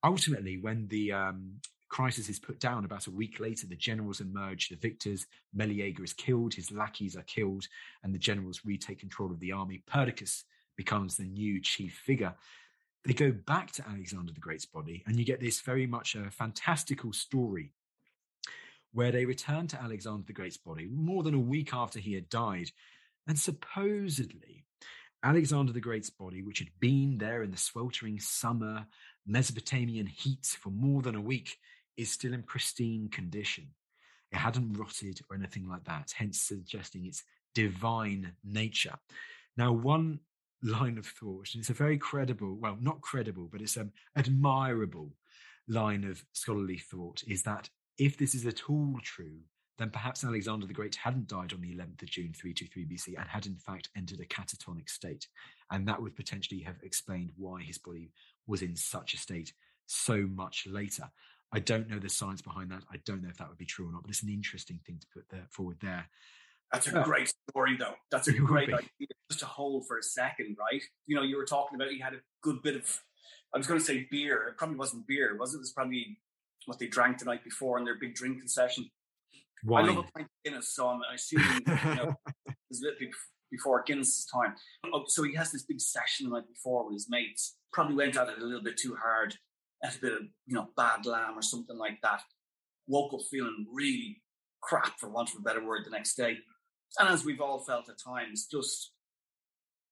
[0.04, 1.54] Ultimately, when the um,
[1.93, 5.27] crisis is put down, about a week later, the generals emerge, the victors.
[5.53, 7.67] Meleager is killed, his lackeys are killed,
[8.01, 9.84] and the generals retake control of the army.
[9.86, 10.43] Perdiccas
[10.75, 12.34] becomes the new chief figure.
[13.06, 16.32] They go back to Alexander the Great's body, and you get this very much a
[16.32, 17.73] fantastical story
[18.91, 22.27] where they return to Alexander the Great's body more than a week after he had
[22.27, 22.71] died.
[23.27, 24.65] And supposedly,
[25.21, 28.88] Alexander the Great's body, which had been there in the sweltering summer
[29.27, 31.60] Mesopotamian heat for more than a week,
[31.97, 33.67] is still in pristine condition.
[34.32, 38.95] It hadn't rotted or anything like that, hence suggesting its divine nature.
[39.58, 40.19] Now, one
[40.63, 45.12] line of thought, and it's a very credible, well, not credible, but it's an admirable
[45.67, 49.39] line of scholarly thought, is that if this is at all true,
[49.77, 53.27] then perhaps Alexander the Great hadn't died on the 11th of June 323 BC and
[53.27, 55.27] had in fact entered a catatonic state.
[55.71, 58.12] And that would potentially have explained why his body
[58.47, 59.53] was in such a state
[59.88, 61.10] so much later.
[61.54, 62.84] I don't know the science behind that.
[62.92, 64.98] I don't know if that would be true or not, but it's an interesting thing
[65.00, 66.10] to put there, forward there.
[66.72, 67.94] That's a uh, great story, though.
[68.12, 69.08] That's a great idea.
[69.30, 70.82] Just to hold for a second, right?
[71.06, 73.00] You know, you were talking about you had a good bit of,
[73.54, 74.48] I was going to say beer.
[74.48, 75.58] It probably wasn't beer, was it?
[75.58, 76.18] It was probably
[76.66, 78.89] what they drank the night before in their big drinking session.
[79.63, 79.86] Wine.
[79.86, 82.16] I love a pint of Guinness, so I'm assuming you know,
[82.48, 83.12] it was a bit
[83.52, 84.56] before Guinness's time.
[84.92, 87.56] Oh, so he has this big session the night before with his mates.
[87.72, 89.36] Probably went at it a little bit too hard
[89.84, 92.22] a bit of, you know, bad lamb or something like that.
[92.88, 94.22] Woke up feeling really
[94.62, 96.38] crap, for want of a better word, the next day.
[97.00, 98.91] And as we've all felt at times, just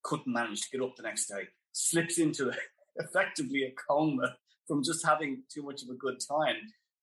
[0.03, 1.43] couldn't manage to get up the next day.
[1.73, 2.51] Slips into
[2.97, 4.35] effectively a coma
[4.67, 6.55] from just having too much of a good time.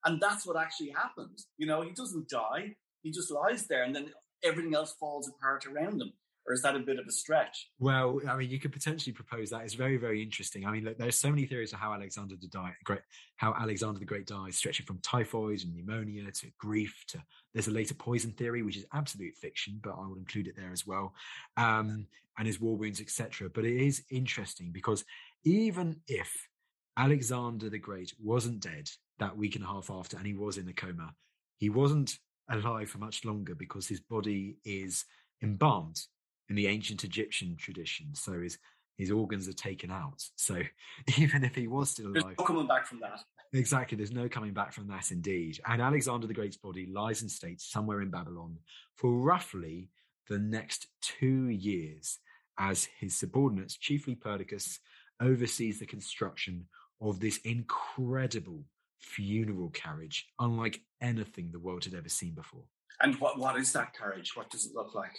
[0.04, 1.38] And that's what actually happened.
[1.56, 4.10] You know, he doesn't die, he just lies there and then
[4.44, 6.12] everything else falls apart around him
[6.48, 7.70] or is that a bit of a stretch?
[7.78, 9.62] Well, I mean, you could potentially propose that.
[9.62, 10.64] It's very, very interesting.
[10.64, 12.48] I mean, look, there's so many theories of how Alexander the
[12.84, 13.00] Great,
[13.36, 17.72] how Alexander the Great died, stretching from typhoid and pneumonia to grief to there's a
[17.72, 21.12] later poison theory, which is absolute fiction, but I would include it there as well,
[21.56, 22.06] um,
[22.38, 23.50] and his war wounds, etc.
[23.50, 25.04] But it is interesting because
[25.44, 26.48] even if
[26.96, 30.68] Alexander the Great wasn't dead that week and a half after, and he was in
[30.68, 31.12] a coma,
[31.58, 32.16] he wasn't
[32.50, 35.04] alive for much longer because his body is
[35.42, 36.00] embalmed
[36.48, 38.14] in the ancient Egyptian tradition.
[38.14, 38.58] So his
[38.96, 40.22] his organs are taken out.
[40.36, 40.60] So
[41.18, 43.20] even if he was still alive, there's no coming back from that.
[43.52, 45.60] Exactly, there's no coming back from that indeed.
[45.66, 48.56] And Alexander the Great's body lies in state somewhere in Babylon
[48.96, 49.90] for roughly
[50.28, 52.18] the next two years
[52.58, 54.78] as his subordinates, chiefly Perdiccas,
[55.20, 56.66] oversees the construction
[57.00, 58.64] of this incredible
[58.98, 62.64] funeral carriage, unlike anything the world had ever seen before.
[63.00, 64.36] And what, what is that carriage?
[64.36, 65.16] What does it look like?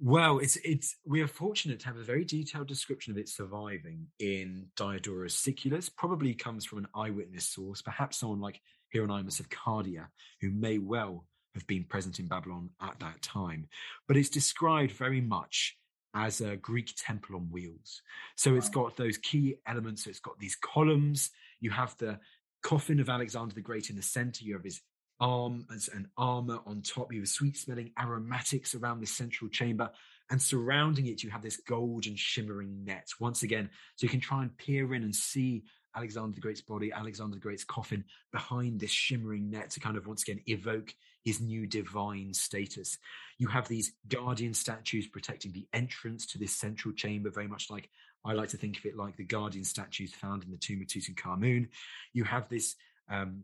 [0.00, 4.08] Well, it's it's we are fortunate to have a very detailed description of it surviving
[4.18, 5.88] in Diodorus Siculus.
[5.88, 8.60] Probably comes from an eyewitness source, perhaps someone like
[8.92, 10.08] Hieronymus of Cardia,
[10.40, 13.68] who may well have been present in Babylon at that time.
[14.08, 15.76] But it's described very much
[16.14, 18.02] as a Greek temple on wheels.
[18.36, 20.04] So it's got those key elements.
[20.04, 21.30] So it's got these columns.
[21.60, 22.18] You have the
[22.62, 24.44] coffin of Alexander the Great in the center.
[24.44, 24.80] You have his
[25.20, 27.12] arm as an armor on top.
[27.12, 29.90] You have sweet smelling aromatics around this central chamber.
[30.30, 33.08] And surrounding it, you have this gold and shimmering net.
[33.20, 35.64] Once again, so you can try and peer in and see
[35.96, 40.06] Alexander the Great's body, Alexander the Great's coffin behind this shimmering net to kind of
[40.06, 42.98] once again evoke his new divine status.
[43.38, 47.90] You have these guardian statues protecting the entrance to this central chamber, very much like
[48.24, 50.86] I like to think of it like the guardian statues found in the tomb of
[50.86, 51.68] Tutankhamun.
[52.12, 52.74] You have this
[53.10, 53.42] um,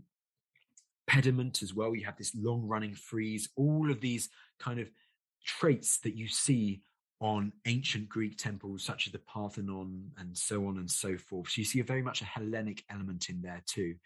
[1.11, 1.93] pediment as well.
[1.93, 4.29] You have this long running frieze, all of these
[4.61, 4.89] kind of
[5.45, 6.83] traits that you see
[7.19, 11.49] on ancient Greek temples, such as the Parthenon and so on and so forth.
[11.49, 13.97] So you see a very much a Hellenic element in there too.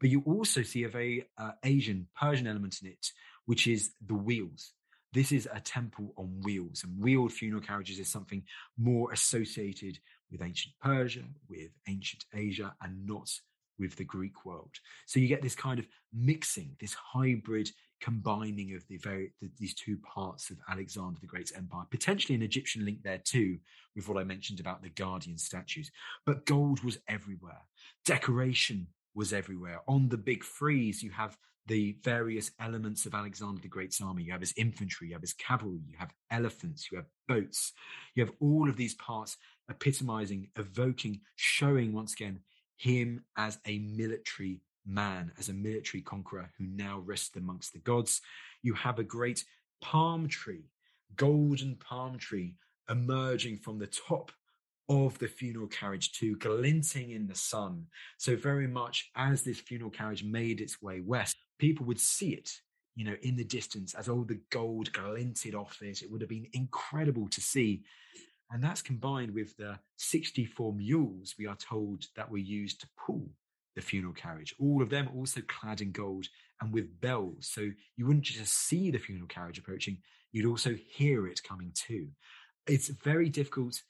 [0.00, 3.12] But you also see a very uh, Asian, Persian element in it,
[3.44, 4.72] which is the wheels.
[5.12, 8.42] This is a temple on wheels, and wheeled funeral carriages is something
[8.78, 9.98] more associated
[10.30, 13.30] with ancient Persia, with ancient Asia, and not
[13.78, 14.74] with the Greek world.
[15.06, 19.74] So you get this kind of mixing, this hybrid combining of the very the, these
[19.74, 23.58] two parts of Alexander the Great's empire, potentially an Egyptian link there too,
[23.94, 25.90] with what I mentioned about the guardian statues.
[26.24, 27.62] But gold was everywhere,
[28.04, 29.80] decoration was everywhere.
[29.88, 31.36] On the big frieze, you have
[31.66, 34.22] the various elements of Alexander the Great's army.
[34.22, 37.72] You have his infantry, you have his cavalry, you have elephants, you have boats,
[38.14, 39.36] you have all of these parts
[39.68, 42.40] epitomizing, evoking, showing once again
[42.76, 48.20] him as a military man, as a military conqueror who now rests amongst the gods.
[48.62, 49.44] You have a great
[49.80, 50.70] palm tree,
[51.16, 52.54] golden palm tree
[52.88, 54.30] emerging from the top
[54.88, 57.86] of the funeral carriage too, glinting in the sun.
[58.18, 62.50] So very much as this funeral carriage made its way west, people would see it,
[62.94, 66.02] you know, in the distance as all the gold glinted off it.
[66.02, 67.82] It would have been incredible to see.
[68.50, 73.28] And that's combined with the 64 mules we are told that were used to pull
[73.74, 74.54] the funeral carriage.
[74.58, 76.26] All of them also clad in gold
[76.60, 77.48] and with bells.
[77.52, 79.98] So you wouldn't just see the funeral carriage approaching,
[80.32, 82.08] you'd also hear it coming too.
[82.66, 83.82] It's very difficult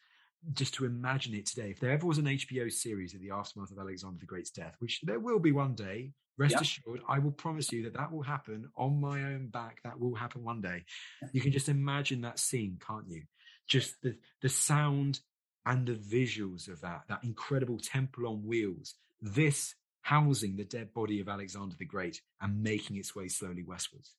[0.52, 1.70] just to imagine it today.
[1.70, 4.76] If there ever was an HBO series of the aftermath of Alexander the Great's death,
[4.80, 6.62] which there will be one day, rest yep.
[6.62, 9.78] assured, I will promise you that that will happen on my own back.
[9.84, 10.84] That will happen one day.
[11.32, 13.22] You can just imagine that scene, can't you?
[13.66, 15.20] Just the the sound
[15.64, 18.94] and the visuals of that, that incredible temple on wheels.
[19.20, 24.14] This housing the dead body of Alexander the Great and making its way slowly westwards.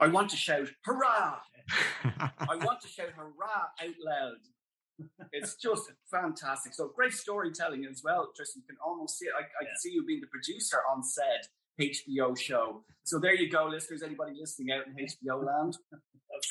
[0.00, 1.38] I want to shout, hurrah!
[2.04, 4.38] I want to shout hurrah out loud
[5.32, 6.74] it's just fantastic.
[6.74, 8.62] So great storytelling as well, Tristan.
[8.62, 9.32] You can almost see it.
[9.36, 9.68] I, I yeah.
[9.68, 11.42] can see you being the producer on said
[11.80, 12.84] HBO show.
[13.04, 14.02] So there you go, listeners.
[14.02, 15.76] Anybody listening out in HBO land?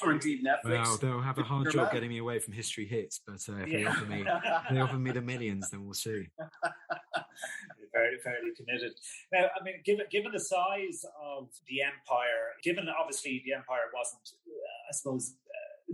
[0.03, 0.83] or indeed Netflix.
[0.83, 1.93] Well, they'll have a hard job man.
[1.93, 3.77] getting me away from history hits, but uh, if yeah.
[3.77, 4.23] they offer me,
[4.71, 6.27] they offer me the millions, then we'll see.
[7.93, 8.93] very, very committed.
[9.33, 14.21] Now, I mean, given given the size of the empire, given obviously the empire wasn't,
[14.47, 15.35] uh, I suppose,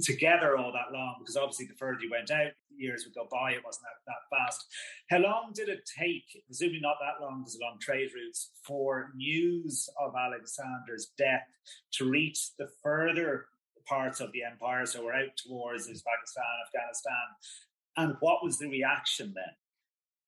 [0.01, 3.51] together all that long because obviously the further you went out, years would go by,
[3.51, 4.65] it wasn't that, that fast.
[5.09, 9.89] How long did it take, presumably not that long because along trade routes, for news
[9.99, 11.47] of Alexander's death
[11.93, 13.45] to reach the further
[13.87, 14.85] parts of the empire?
[14.85, 17.13] So we're out towards Uzbekistan, Afghanistan.
[17.97, 19.55] And what was the reaction then?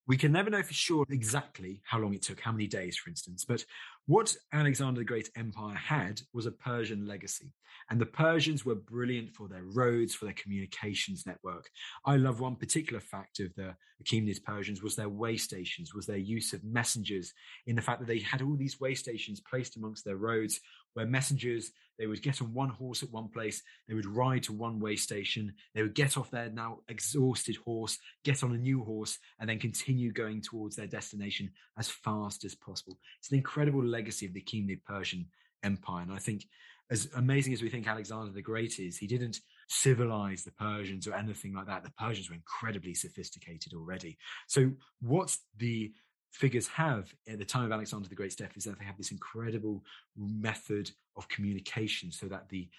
[0.07, 3.11] We can never know for sure exactly how long it took, how many days, for
[3.11, 3.63] instance, but
[4.09, 7.53] what Alexander the Great empire had was a Persian legacy.
[7.91, 11.69] And the Persians were brilliant for their roads, for their communications network.
[12.07, 16.17] I love one particular fact of the Achaemenid Persians was their way stations, was their
[16.17, 17.31] use of messengers
[17.67, 20.59] in the fact that they had all these way stations placed amongst their roads
[20.93, 24.53] where messengers they would get on one horse at one place, they would ride to
[24.53, 28.83] one way station, they would get off their now exhausted horse, get on a new
[28.83, 32.97] horse, and then continue going towards their destination as fast as possible.
[33.19, 35.27] It's an incredible legacy of the Achaemenid Persian
[35.61, 36.03] Empire.
[36.03, 36.45] And I think,
[36.89, 41.13] as amazing as we think Alexander the Great is, he didn't civilize the Persians or
[41.13, 41.83] anything like that.
[41.83, 44.17] The Persians were incredibly sophisticated already.
[44.47, 44.71] So,
[45.01, 45.91] what's the
[46.31, 49.11] figures have at the time of Alexander the Great's death is that they have this
[49.11, 49.83] incredible
[50.17, 52.69] method of communication so that the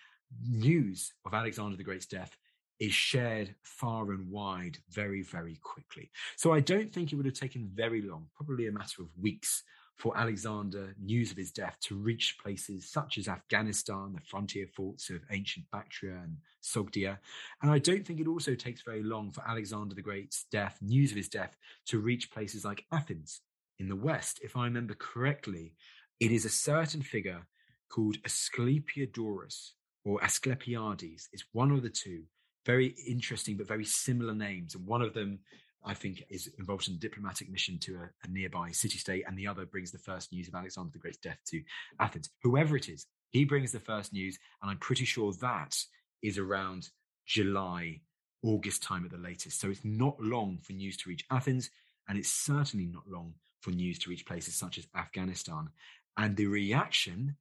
[0.48, 2.36] news of Alexander the Great's death
[2.78, 6.10] is shared far and wide very, very quickly.
[6.36, 9.62] So I don't think it would have taken very long, probably a matter of weeks,
[10.00, 15.10] for Alexander news of his death to reach places such as Afghanistan, the frontier forts
[15.10, 17.18] of ancient Bactria and Sogdia.
[17.60, 21.10] And I don't think it also takes very long for Alexander the Great's death, news
[21.10, 21.54] of his death,
[21.88, 23.42] to reach places like Athens
[23.78, 24.40] in the West.
[24.42, 25.74] If I remember correctly,
[26.18, 27.46] it is a certain figure
[27.90, 29.72] called Asclepiodorus
[30.06, 31.28] or Asclepiades.
[31.32, 32.22] It's one of the two.
[32.64, 34.74] Very interesting, but very similar names.
[34.74, 35.40] And one of them
[35.84, 39.38] I think, is involved in a diplomatic mission to a, a nearby city state, and
[39.38, 41.62] the other brings the first news of Alexander the Great's death to
[41.98, 42.30] Athens.
[42.42, 45.76] Whoever it is, he brings the first news, and I'm pretty sure that
[46.22, 46.90] is around
[47.26, 48.00] July,
[48.42, 49.60] August time at the latest.
[49.60, 51.70] So it's not long for news to reach Athens,
[52.08, 55.68] and it's certainly not long for news to reach places such as Afghanistan.
[56.16, 57.36] And the reaction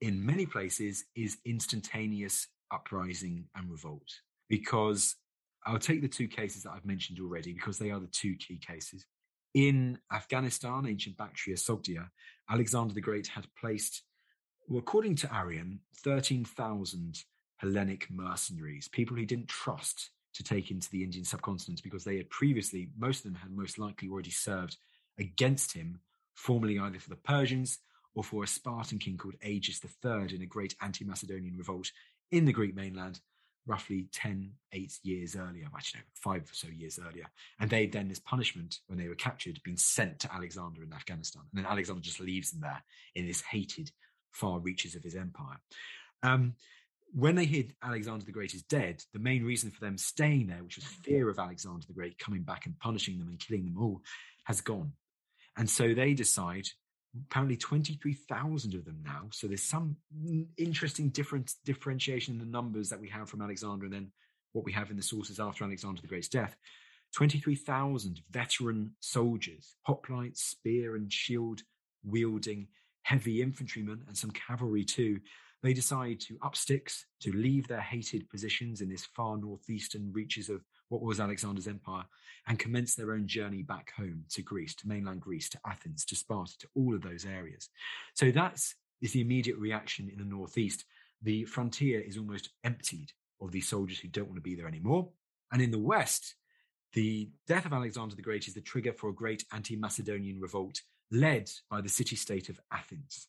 [0.00, 5.16] in many places is instantaneous uprising and revolt because
[5.66, 8.58] I'll take the two cases that I've mentioned already because they are the two key
[8.58, 9.04] cases.
[9.54, 12.08] In Afghanistan, ancient Bactria, Sogdia,
[12.48, 14.02] Alexander the Great had placed,
[14.68, 17.24] well, according to Arrian, 13,000
[17.56, 22.30] Hellenic mercenaries, people he didn't trust to take into the Indian subcontinent because they had
[22.30, 24.76] previously, most of them had most likely already served
[25.18, 26.00] against him,
[26.34, 27.78] formerly either for the Persians
[28.14, 31.90] or for a Spartan king called Agis III in a great anti Macedonian revolt
[32.30, 33.20] in the Greek mainland
[33.66, 37.26] roughly 10, eight years earlier, actually, no, five or so years earlier.
[37.60, 41.42] And they then, as punishment, when they were captured, been sent to Alexander in Afghanistan.
[41.52, 42.82] And then Alexander just leaves them there
[43.14, 43.90] in this hated
[44.32, 45.58] far reaches of his empire.
[46.22, 46.54] Um,
[47.12, 50.62] when they hear Alexander the Great is dead, the main reason for them staying there,
[50.62, 53.78] which was fear of Alexander the Great coming back and punishing them and killing them
[53.78, 54.00] all,
[54.44, 54.92] has gone.
[55.56, 56.68] And so they decide,
[57.26, 59.22] apparently 23,000 of them now.
[59.32, 59.96] So there's some
[60.56, 64.12] interesting different differentiation in the numbers that we have from Alexander and then
[64.52, 66.56] what we have in the sources after Alexander the Great's death.
[67.14, 71.62] 23,000 veteran soldiers, hoplites, spear and shield
[72.04, 72.68] wielding
[73.02, 75.18] heavy infantrymen and some cavalry too,
[75.62, 80.48] they decide to up sticks, to leave their hated positions in this far northeastern reaches
[80.48, 82.04] of what was Alexander's empire,
[82.46, 86.16] and commence their own journey back home to Greece, to mainland Greece, to Athens, to
[86.16, 87.70] Sparta, to all of those areas.
[88.14, 90.84] So that's is the immediate reaction in the northeast.
[91.22, 95.08] The frontier is almost emptied of these soldiers who don't want to be there anymore.
[95.52, 96.34] And in the west,
[96.92, 100.82] the death of Alexander the Great is the trigger for a great anti Macedonian revolt
[101.10, 103.28] led by the city state of Athens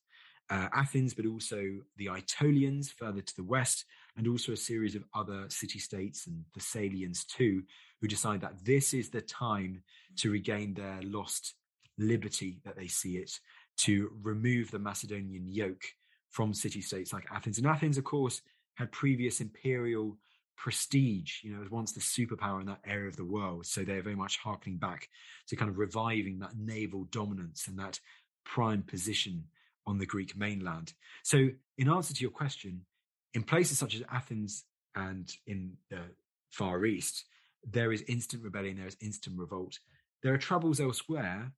[0.51, 1.61] uh, Athens, but also
[1.95, 3.85] the Aetolians further to the west,
[4.17, 7.63] and also a series of other city states and Thessalians too,
[8.01, 9.83] who decide that this is the time
[10.17, 11.53] to regain their lost
[11.97, 13.31] liberty that they see it,
[13.77, 15.83] to remove the Macedonian yoke
[16.29, 17.57] from city states like Athens.
[17.57, 18.41] And Athens, of course,
[18.75, 20.17] had previous imperial
[20.57, 23.65] prestige, you know, as once the superpower in that area of the world.
[23.65, 25.09] So they're very much harkening back
[25.47, 27.99] to kind of reviving that naval dominance and that
[28.45, 29.45] prime position
[29.87, 30.93] on the Greek mainland.
[31.23, 32.85] So, in answer to your question,
[33.33, 34.65] in places such as Athens
[34.95, 36.01] and in the
[36.49, 37.25] Far East,
[37.69, 39.77] there is instant rebellion, there is instant revolt.
[40.23, 41.51] There are troubles elsewhere.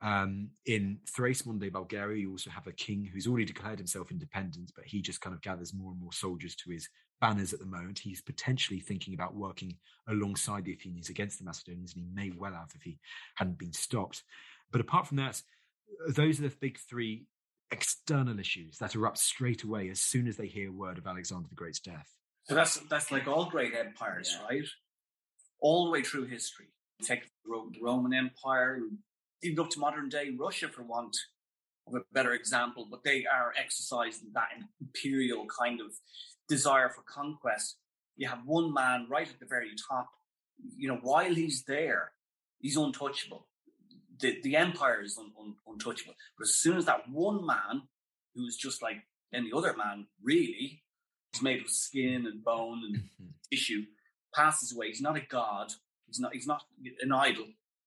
[0.00, 4.72] Um, in Thrace, Monday, Bulgaria, you also have a king who's already declared himself independent,
[4.74, 6.88] but he just kind of gathers more and more soldiers to his
[7.20, 8.00] banners at the moment.
[8.00, 9.76] He's potentially thinking about working
[10.08, 12.98] alongside the Athenians against the Macedonians, and he may well have if he
[13.36, 14.24] hadn't been stopped.
[14.72, 15.40] But apart from that,
[16.08, 17.26] those are the big three
[17.72, 21.54] external issues that erupt straight away as soon as they hear word of Alexander the
[21.54, 22.08] Great's death.
[22.44, 24.46] So that's that's like all great empires, yeah.
[24.46, 24.68] right?
[25.60, 26.66] All the way through history.
[27.02, 28.78] Take the Roman Empire,
[29.42, 31.16] even up to modern day Russia, for want
[31.88, 34.48] of a better example, but they are exercising that
[34.80, 35.88] imperial kind of
[36.48, 37.76] desire for conquest.
[38.16, 40.08] You have one man right at the very top.
[40.76, 42.12] You know, while he's there,
[42.60, 43.48] he's untouchable
[44.22, 46.14] the, the empire is un, un, untouchable.
[46.38, 47.82] But as soon as that one man,
[48.34, 48.96] who's just like
[49.34, 50.82] any other man, really,
[51.34, 53.26] is made of skin and bone and mm-hmm.
[53.50, 53.82] tissue,
[54.34, 54.88] passes away.
[54.88, 55.72] He's not a god.
[56.06, 56.32] He's not.
[56.32, 56.62] He's not
[57.00, 57.46] an idol.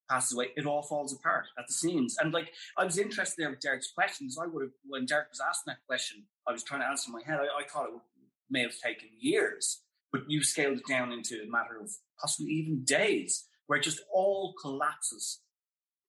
[0.09, 0.49] Passes away.
[0.55, 2.17] It all falls apart at the seams.
[2.19, 4.37] And like I was interested there with Derek's questions.
[4.39, 7.13] I would have when Derek was asking that question, I was trying to answer in
[7.13, 7.39] my head.
[7.39, 8.01] I, I thought it would,
[8.49, 9.81] may have taken years,
[10.11, 14.01] but you scaled it down into a matter of possibly even days, where it just
[14.13, 15.39] all collapses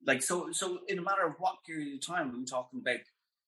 [0.04, 3.00] like so, so in a matter of what period of time we talking about?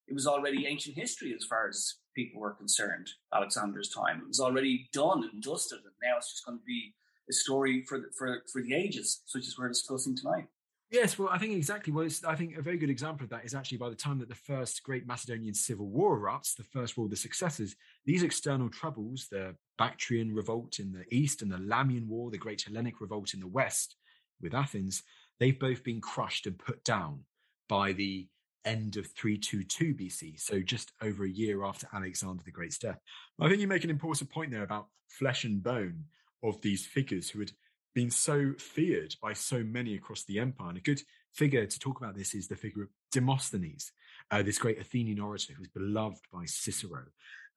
[0.07, 3.11] It was already ancient history as far as people were concerned.
[3.34, 6.94] Alexander's time it was already done and dusted, and now it's just going to be
[7.28, 10.46] a story for the, for for the ages, such as we're discussing tonight.
[10.90, 11.92] Yes, well, I think exactly.
[11.92, 14.30] Well, I think a very good example of that is actually by the time that
[14.30, 17.76] the first great Macedonian civil war erupts, the first war of the successors,
[18.07, 22.62] these external troubles, the Bactrian revolt in the east and the Lamian war, the Great
[22.62, 23.96] Hellenic revolt in the west
[24.40, 25.03] with Athens,
[25.41, 27.24] they've both been crushed and put down
[27.68, 28.28] by the
[28.64, 32.99] end of 322 BC, so just over a year after Alexander the Great's death.
[33.41, 36.05] I think you make an important point there about flesh and bone
[36.43, 37.53] of these figures who had
[37.95, 40.68] been so feared by so many across the empire.
[40.68, 41.03] And a good
[41.34, 43.93] figure to talk about this is the figure of Demosthenes,
[44.30, 47.05] uh, this great Athenian orator who was beloved by Cicero.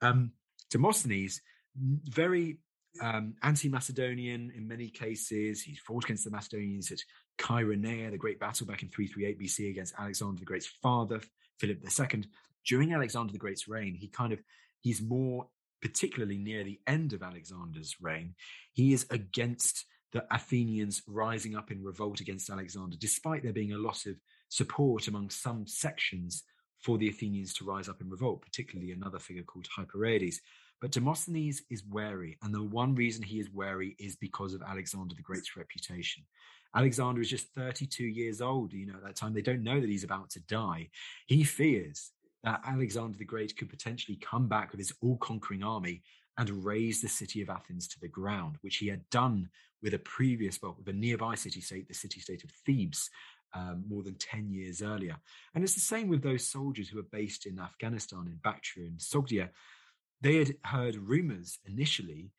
[0.02, 0.32] Um,
[0.70, 1.42] Demosthenes,
[1.76, 2.60] very
[3.02, 5.62] um, anti-Macedonian in many cases.
[5.62, 7.00] He fought against the Macedonians at
[7.40, 11.22] Chaeronea, the great battle back in 338 BC against Alexander the Great's father,
[11.60, 12.24] Philip II.
[12.66, 14.42] During Alexander the Great's reign, he kind of
[14.82, 15.48] he's more
[15.82, 18.36] particularly near the end of Alexander's reign.
[18.74, 23.78] He is against the Athenians rising up in revolt against Alexander, despite there being a
[23.78, 24.16] lot of
[24.50, 26.44] support among some sections
[26.80, 30.36] for the Athenians to rise up in revolt, particularly another figure called Hypereides.
[30.82, 35.16] But Demosthenes is wary, and the one reason he is wary is because of Alexander
[35.16, 36.24] the Great's reputation.
[36.76, 39.34] Alexander is just 32 years old, you know, at that time.
[39.34, 40.90] They don't know that he's about to die.
[41.28, 42.12] He fears
[42.44, 46.02] that Alexander the Great could potentially come back with his all conquering army
[46.38, 49.50] and raze the city of Athens to the ground, which he had done
[49.84, 53.10] with a previous, well, with a nearby city state, the city state of Thebes,
[53.54, 55.18] um, more than 10 years earlier.
[55.54, 58.98] And it's the same with those soldiers who are based in Afghanistan, in Bactria and
[58.98, 59.50] Sogdia
[60.22, 62.32] they had heard rumors initially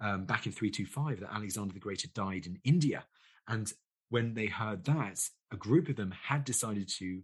[0.00, 3.04] um, back in 325 that Alexander the Great had died in India.
[3.48, 3.72] And
[4.08, 5.20] when they heard that,
[5.52, 7.22] a group of them had decided to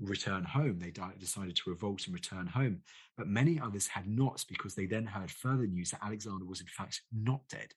[0.00, 0.78] return home.
[0.78, 2.82] They decided to revolt and return home.
[3.16, 6.66] But many others had not because they then heard further news that Alexander was in
[6.66, 7.72] fact not dead.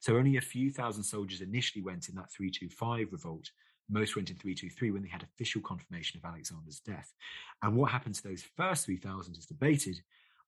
[0.00, 3.50] So only a few thousand soldiers initially went in that 325 revolt.
[3.90, 7.12] Most went in 323 when they had official confirmation of Alexander's death.
[7.62, 10.00] And what happened to those first 3,000 is debated.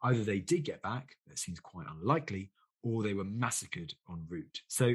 [0.02, 2.50] Either they did get back, that seems quite unlikely,
[2.82, 4.62] or they were massacred en route.
[4.68, 4.94] So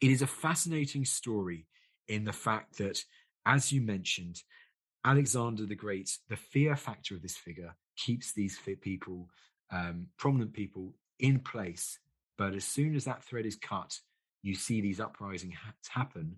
[0.00, 1.66] it is a fascinating story
[2.08, 3.02] in the fact that,
[3.44, 4.42] as you mentioned,
[5.04, 9.28] Alexander the Great, the fear factor of this figure keeps these people,
[9.70, 11.98] um, prominent people, in place.
[12.36, 13.98] But as soon as that thread is cut,
[14.42, 15.54] you see these uprisings
[15.88, 16.36] happen.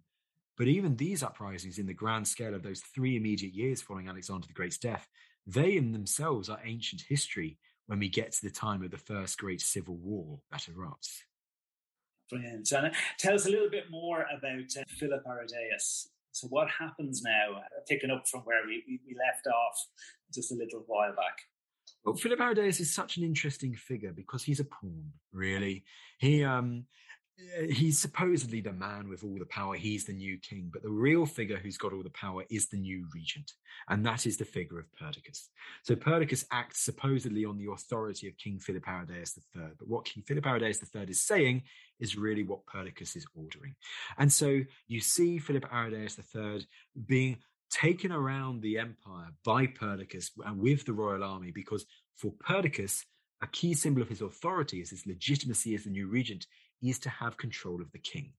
[0.57, 4.47] But even these uprisings, in the grand scale of those three immediate years following Alexander
[4.47, 5.09] the Great's death,
[5.47, 9.39] they in themselves are ancient history when we get to the time of the first
[9.39, 11.21] great civil war that erupts.
[12.31, 12.71] Brilliant.
[12.73, 16.09] And tell us a little bit more about uh, Philip Aridaeus.
[16.33, 19.87] So, what happens now, uh, picking up from where we, we left off
[20.33, 21.39] just a little while back?
[22.05, 25.85] Well, Philip Aridaeus is such an interesting figure because he's a pawn, really.
[26.19, 26.85] He um,
[27.39, 29.75] uh, he's supposedly the man with all the power.
[29.77, 32.77] He's the new king, but the real figure who's got all the power is the
[32.77, 33.53] new regent,
[33.89, 35.49] and that is the figure of Perdiccas.
[35.85, 40.25] So Perdiccas acts supposedly on the authority of King Philip Aridaeus III, but what King
[40.27, 41.63] Philip Aridaeus III is saying
[42.01, 43.75] is really what Perdiccas is ordering.
[44.19, 46.67] And so you see Philip Aridaeus III
[47.07, 47.39] being
[47.71, 51.85] taken around the empire by Perdiccas and with the royal army, because
[52.17, 53.05] for Perdiccas,
[53.43, 56.47] a key symbol of his authority is his legitimacy as the new regent
[56.83, 58.33] is to have control of the king.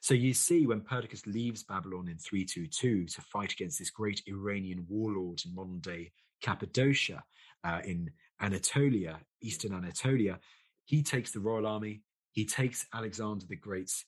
[0.00, 4.84] So you see, when Perdiccas leaves Babylon in 322 to fight against this great Iranian
[4.88, 7.22] warlord in modern day Cappadocia,
[7.64, 10.38] uh, in Anatolia, eastern Anatolia,
[10.84, 12.02] he takes the royal army.
[12.32, 14.04] He takes Alexander the Great's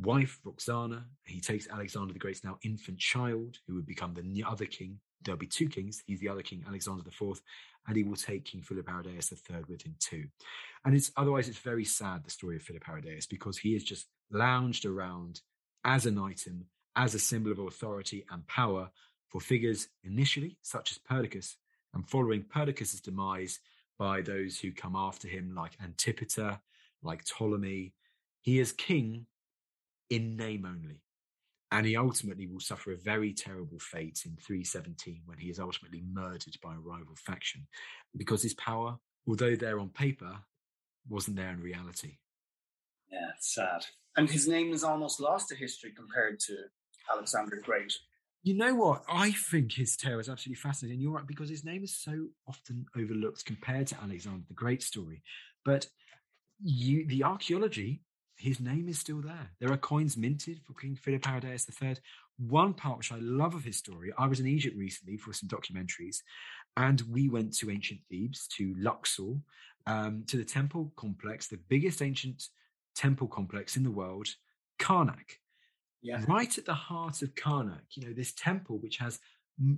[0.00, 1.06] wife, Roxana.
[1.24, 4.98] He takes Alexander the Great's now infant child, who would become the other king.
[5.22, 6.02] There'll be two kings.
[6.06, 7.40] He's the other king, Alexander IV,
[7.86, 10.24] and he will take King Philip Aridaeus III with him too.
[10.84, 14.06] And it's otherwise it's very sad the story of Philip Aridaeus because he is just
[14.30, 15.40] lounged around
[15.84, 16.66] as an item,
[16.96, 18.90] as a symbol of authority and power
[19.28, 21.56] for figures initially such as Perdiccas,
[21.94, 23.60] and following Perdiccas's demise
[23.98, 26.60] by those who come after him like Antipater,
[27.04, 27.94] like Ptolemy.
[28.40, 29.26] He is king
[30.10, 31.02] in name only.
[31.70, 36.04] And he ultimately will suffer a very terrible fate in 317 when he is ultimately
[36.12, 37.66] murdered by a rival faction
[38.16, 38.96] because his power,
[39.26, 40.36] although there on paper,
[41.08, 42.18] wasn't there in reality.
[43.10, 43.84] Yeah, it's sad.
[44.16, 46.56] And his name is almost lost to history compared to
[47.12, 47.92] Alexander the Great.
[48.44, 49.02] You know what?
[49.08, 51.00] I think his tale is absolutely fascinating.
[51.00, 55.22] You're right, because his name is so often overlooked compared to Alexander the Great story.
[55.64, 55.86] But
[56.62, 58.00] you, the archaeology
[58.36, 59.50] his name is still there.
[59.60, 61.96] There are coins minted for King Philip Aridaeus III.
[62.36, 65.48] One part which I love of his story, I was in Egypt recently for some
[65.48, 66.16] documentaries,
[66.76, 69.36] and we went to ancient Thebes, to Luxor,
[69.86, 72.48] um, to the temple complex, the biggest ancient
[72.96, 74.28] temple complex in the world,
[74.80, 75.38] Karnak.
[76.02, 76.22] Yeah.
[76.26, 79.20] Right at the heart of Karnak, you know, this temple which has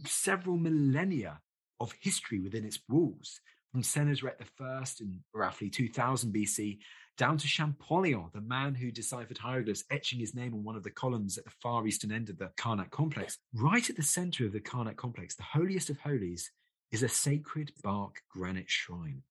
[0.07, 1.41] several millennia
[1.79, 3.41] of history within its walls,
[3.77, 6.79] from Senusret I in roughly 2000 BC
[7.19, 10.91] down to Champollion, the man who deciphered hieroglyphs, etching his name on one of the
[10.91, 13.37] columns at the far eastern end of the Karnak complex.
[13.53, 16.51] Right at the center of the Karnak complex, the holiest of holies,
[16.91, 19.23] is a sacred bark granite shrine.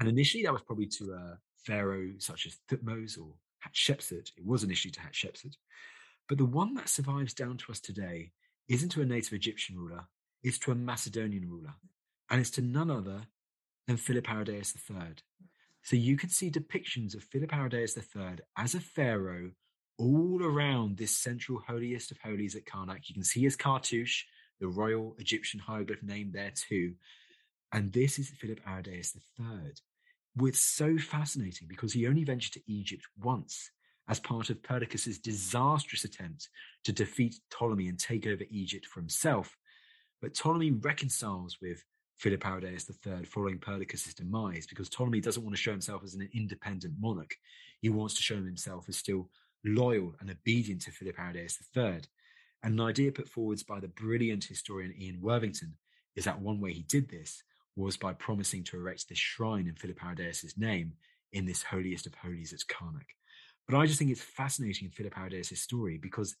[0.00, 3.34] And initially, that was probably to a pharaoh such as Thutmose or
[3.68, 4.30] Hatshepsut.
[4.34, 5.56] It was initially to Hatshepsut.
[6.26, 8.32] But the one that survives down to us today
[8.66, 10.06] isn't to a native Egyptian ruler,
[10.42, 11.74] it's to a Macedonian ruler.
[12.30, 13.26] And it's to none other
[13.86, 15.16] than Philip Aridaeus III,
[15.82, 19.50] so you can see depictions of Philip Aridaeus III as a pharaoh
[19.98, 23.08] all around this central holiest of holies at Karnak.
[23.08, 24.24] You can see his cartouche,
[24.60, 26.94] the royal Egyptian hieroglyph name there too.
[27.72, 29.72] And this is Philip Aridaeus III.
[30.40, 33.70] It's so fascinating because he only ventured to Egypt once
[34.08, 36.48] as part of Perdiccas' disastrous attempt
[36.84, 39.56] to defeat Ptolemy and take over Egypt for himself.
[40.20, 41.84] But Ptolemy reconciles with
[42.24, 46.26] Philip Aridaeus III following Perdiccas' demise because Ptolemy doesn't want to show himself as an
[46.32, 47.36] independent monarch.
[47.82, 49.28] He wants to show himself as still
[49.62, 52.00] loyal and obedient to Philip Aridaeus III.
[52.62, 55.74] And an idea put forwards by the brilliant historian Ian Worthington
[56.16, 57.42] is that one way he did this
[57.76, 60.00] was by promising to erect this shrine in Philip
[60.56, 60.94] name
[61.34, 63.10] in this holiest of holies at Karnak.
[63.68, 65.14] But I just think it's fascinating in Philip
[65.58, 66.36] story because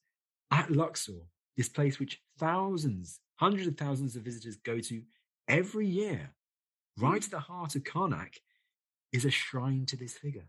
[0.50, 1.28] at Luxor,
[1.58, 5.02] this place which thousands, hundreds of thousands of visitors go to
[5.48, 6.30] every year,
[6.98, 7.24] right mm.
[7.24, 8.36] at the heart of Karnak,
[9.12, 10.48] is a shrine to this figure.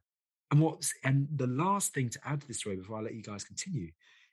[0.51, 3.23] And what's and the last thing to add to this story before I let you
[3.23, 3.91] guys continue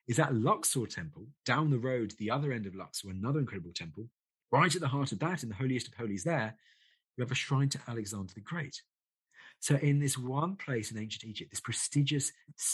[0.09, 4.09] is that Luxor temple down the road, the other end of Luxor, another incredible temple,
[4.51, 6.55] right at the heart of that, in the holiest of holies, there,
[7.17, 8.83] you have a shrine to Alexander the Great.
[9.61, 12.33] So, in this one place in ancient Egypt, this prestigious,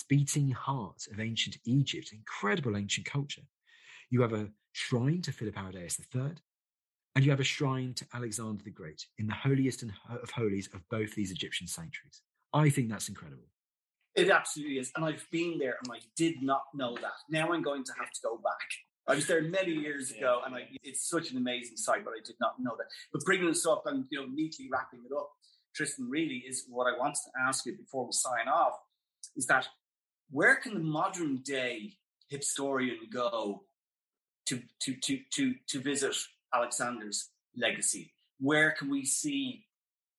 [0.08, 3.42] beating heart of ancient Egypt, incredible ancient culture,
[4.10, 6.32] you have a shrine to Philip Aridaeus III,
[7.18, 10.88] and you have a shrine to Alexander the Great in the holiest of holies of
[10.88, 12.22] both these Egyptian sanctuaries.
[12.54, 13.48] I think that's incredible.
[14.14, 14.92] It absolutely is.
[14.94, 17.14] And I've been there and I did not know that.
[17.28, 18.68] Now I'm going to have to go back.
[19.08, 22.22] I was there many years ago and I, it's such an amazing site, but I
[22.24, 22.86] did not know that.
[23.12, 25.28] But bringing this up and you know neatly wrapping it up,
[25.74, 28.74] Tristan, really is what I want to ask you before we sign off
[29.36, 29.66] is that
[30.30, 31.94] where can the modern day
[32.28, 33.64] historian go
[34.46, 36.14] to to to to to visit
[36.54, 38.12] Alexander's legacy?
[38.40, 39.64] Where can we see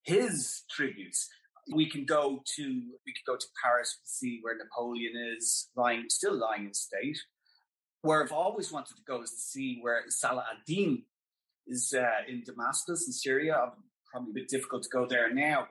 [0.04, 1.30] his tributes?
[1.74, 2.64] We can go to
[3.06, 7.20] we could go to Paris to see where Napoleon is lying, still lying in state.
[8.02, 11.04] Where I've always wanted to go is to see where Salah ad-Din
[11.68, 13.72] is uh, in Damascus in Syria.
[14.12, 15.68] Probably a bit difficult to go there now,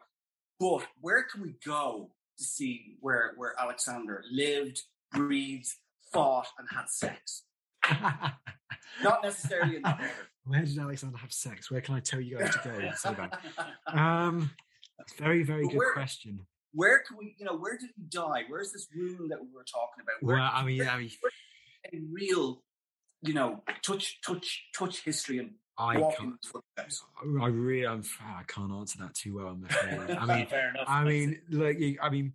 [0.60, 4.82] but where can we go to see where where Alexander lived,
[5.12, 5.72] breathed,
[6.12, 7.42] fought, and had sex?
[9.02, 10.12] Not necessarily in that order.
[10.48, 11.70] Where did Alexander have sex?
[11.70, 12.90] Where can I tell you guys to go?
[12.96, 13.14] So.
[13.98, 14.50] Um,
[15.18, 16.40] very, very good where, question.
[16.72, 18.44] Where can we, you know, where did he die?
[18.48, 20.16] Where's this room that we were talking about?
[20.20, 21.10] Where, well, I mean, I mean,
[21.92, 22.62] a real,
[23.22, 26.34] you know, touch, touch, touch history and I can't.
[27.40, 29.56] I really, I'm, I can't answer that too well.
[30.18, 30.46] i mean,
[30.86, 32.32] I mean, look, I mean,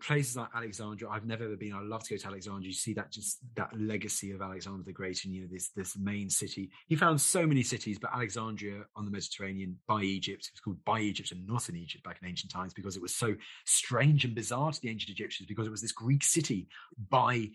[0.00, 1.72] places like Alexandria, I've never ever been.
[1.72, 2.68] I'd love to go to Alexandria.
[2.68, 5.96] You see that just that legacy of Alexander the Great, and you know this this
[5.98, 6.70] main city.
[6.86, 10.46] He found so many cities, but Alexandria on the Mediterranean by Egypt.
[10.46, 13.02] It was called by Egypt and not in Egypt back in ancient times because it
[13.02, 13.34] was so
[13.66, 16.68] strange and bizarre to the ancient Egyptians because it was this Greek city
[17.10, 17.50] by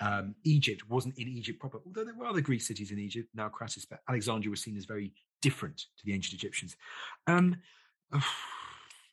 [0.00, 3.48] um, Egypt wasn't in Egypt proper, although there were other Greek cities in Egypt, now
[3.48, 5.12] Naucratis, but Alexandria was seen as very
[5.42, 6.76] different to the ancient Egyptians.
[7.26, 7.56] Um,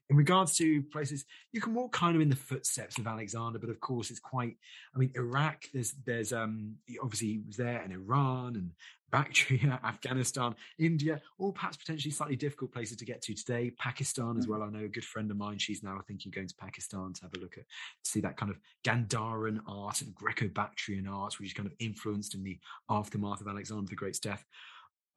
[0.09, 3.69] in regards to places, you can walk kind of in the footsteps of Alexander, but
[3.69, 4.55] of course it's quite.
[4.95, 5.65] I mean, Iraq.
[5.73, 8.71] There's there's um obviously he was there, and Iran and
[9.11, 13.71] Bactria, Afghanistan, India, all perhaps potentially slightly difficult places to get to today.
[13.77, 14.63] Pakistan as well.
[14.63, 15.57] I know a good friend of mine.
[15.57, 17.65] She's now thinking going to Pakistan to have a look at
[18.03, 22.43] see that kind of Gandharan art and Greco-Bactrian art, which is kind of influenced in
[22.43, 24.45] the aftermath of Alexander the Great's death.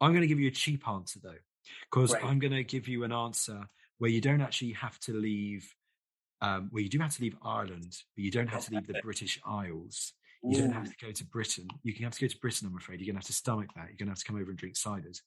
[0.00, 1.38] I'm going to give you a cheap answer though,
[1.90, 3.68] because I'm going to give you an answer
[4.00, 5.74] where you don't actually have to leave,
[6.40, 8.98] um, where you do have to leave Ireland, but you don't have to leave the
[9.02, 10.14] British Isles.
[10.42, 10.60] You Ooh.
[10.62, 11.68] don't have to go to Britain.
[11.82, 12.98] You can have to go to Britain, I'm afraid.
[12.98, 13.88] You're going to have to stomach that.
[13.88, 15.20] You're going to have to come over and drink ciders.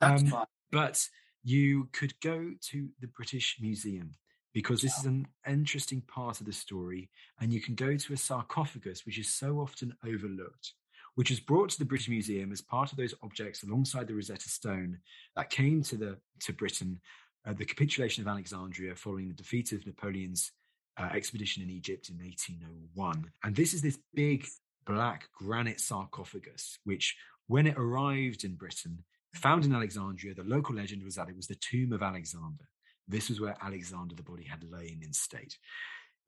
[0.00, 0.32] Um,
[0.70, 1.04] but
[1.42, 4.12] you could go to the British Museum
[4.54, 7.10] because this is an interesting part of the story.
[7.40, 10.74] And you can go to a sarcophagus, which is so often overlooked,
[11.16, 14.48] which was brought to the British Museum as part of those objects alongside the Rosetta
[14.48, 14.98] Stone
[15.34, 17.00] that came to the to Britain
[17.46, 20.52] uh, the capitulation of Alexandria following the defeat of Napoleon's
[20.98, 23.30] uh, expedition in Egypt in 1801.
[23.44, 24.46] And this is this big
[24.86, 27.16] black granite sarcophagus, which,
[27.46, 31.46] when it arrived in Britain, found in Alexandria, the local legend was that it was
[31.46, 32.68] the tomb of Alexander.
[33.08, 35.56] This was where Alexander the body had lain in state.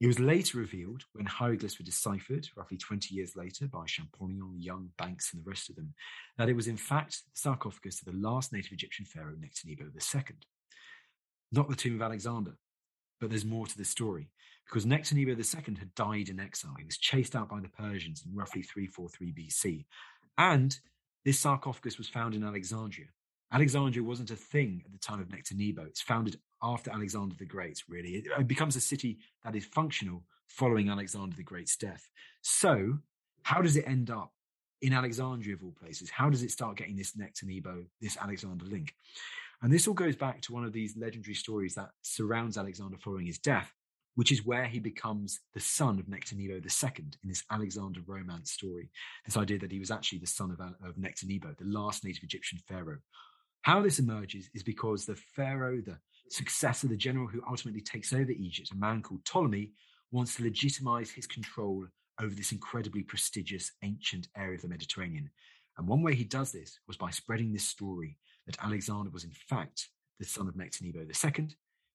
[0.01, 4.91] It was later revealed when hieroglyphs were deciphered, roughly 20 years later, by Champollion, Young,
[4.99, 5.95] Banks, and the rest of them,
[6.37, 10.37] that it was in fact the sarcophagus of the last native Egyptian pharaoh, Nectanebo II
[11.55, 12.57] not the tomb of Alexander.
[13.21, 14.29] But there's more to this story
[14.67, 16.75] because Nectanebo II had died in exile.
[16.79, 19.85] He was chased out by the Persians in roughly 343 BC.
[20.37, 20.79] And
[21.25, 23.07] this sarcophagus was found in Alexandria.
[23.53, 25.87] Alexandria wasn't a thing at the time of Nectanebo.
[25.87, 28.25] It's founded after Alexander the Great, really.
[28.39, 32.11] It becomes a city that is functional following Alexander the Great's death.
[32.43, 32.99] So,
[33.43, 34.33] how does it end up
[34.83, 36.11] in Alexandria, of all places?
[36.11, 38.95] How does it start getting this Nectanebo, this Alexander link?
[39.65, 43.25] And this all goes back to one of these legendary stories that surrounds Alexander following
[43.25, 43.73] his death,
[44.15, 48.91] which is where he becomes the son of Nectanebo II in this Alexander romance story.
[49.25, 52.59] This idea that he was actually the son of, of Nectanebo, the last native Egyptian
[52.69, 52.99] pharaoh.
[53.63, 55.97] How this emerges is because the pharaoh, the
[56.29, 59.73] successor, the general who ultimately takes over Egypt, a man called Ptolemy,
[60.13, 61.87] wants to legitimize his control
[62.21, 65.31] over this incredibly prestigious ancient area of the Mediterranean.
[65.79, 69.33] And one way he does this was by spreading this story that Alexander was in
[69.49, 69.89] fact
[70.19, 71.49] the son of Nectanebo II,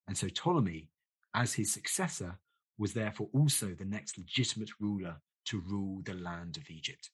[0.07, 0.89] and so Ptolemy,
[1.33, 2.37] as his successor,
[2.77, 7.09] was therefore also the next legitimate ruler to rule the land of Egypt.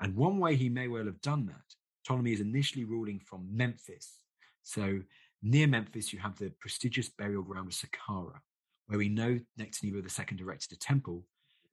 [0.00, 1.74] And one way he may well have done that,
[2.06, 4.20] Ptolemy is initially ruling from Memphis.
[4.62, 5.00] So
[5.42, 8.40] near Memphis, you have the prestigious burial ground of Saqqara,
[8.86, 11.24] where we know Nectanebo II erected a temple,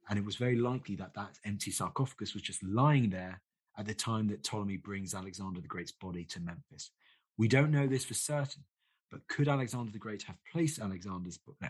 [0.09, 3.41] and it was very likely that that empty sarcophagus was just lying there
[3.77, 6.91] at the time that Ptolemy brings Alexander the Great's body to Memphis.
[7.37, 8.63] We don't know this for certain,
[9.11, 11.69] but could Alexander the Great have placed Alexander's no,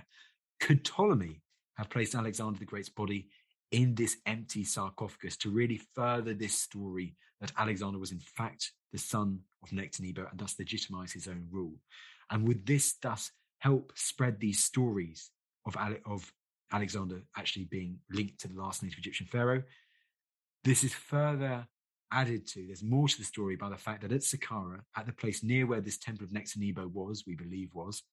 [0.59, 1.41] could Ptolemy
[1.75, 3.27] have placed Alexander the Great's body
[3.71, 8.97] in this empty sarcophagus to really further this story that Alexander was in fact the
[8.97, 11.75] son of Nectanebo and thus legitimize his own rule?
[12.31, 15.31] And would this thus help spread these stories
[15.65, 16.31] of, Ale- of
[16.71, 19.63] Alexander actually being linked to the last native Egyptian pharaoh?
[20.63, 21.67] This is further
[22.11, 25.13] added to, there's more to the story by the fact that at Saqqara, at the
[25.13, 28.03] place near where this temple of Nectanebo was, we believe was,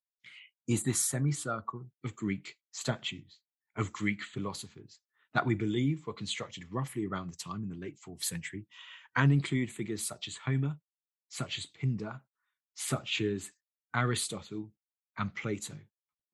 [0.67, 3.39] is this semicircle of Greek statues,
[3.77, 5.01] of Greek philosophers
[5.35, 8.67] that we believe were constructed roughly around the time in the late fourth century
[9.17, 10.77] and include figures such as Homer,
[11.29, 12.21] such as Pindar,
[12.75, 13.51] such as
[13.95, 14.71] Aristotle
[15.19, 15.75] and Plato.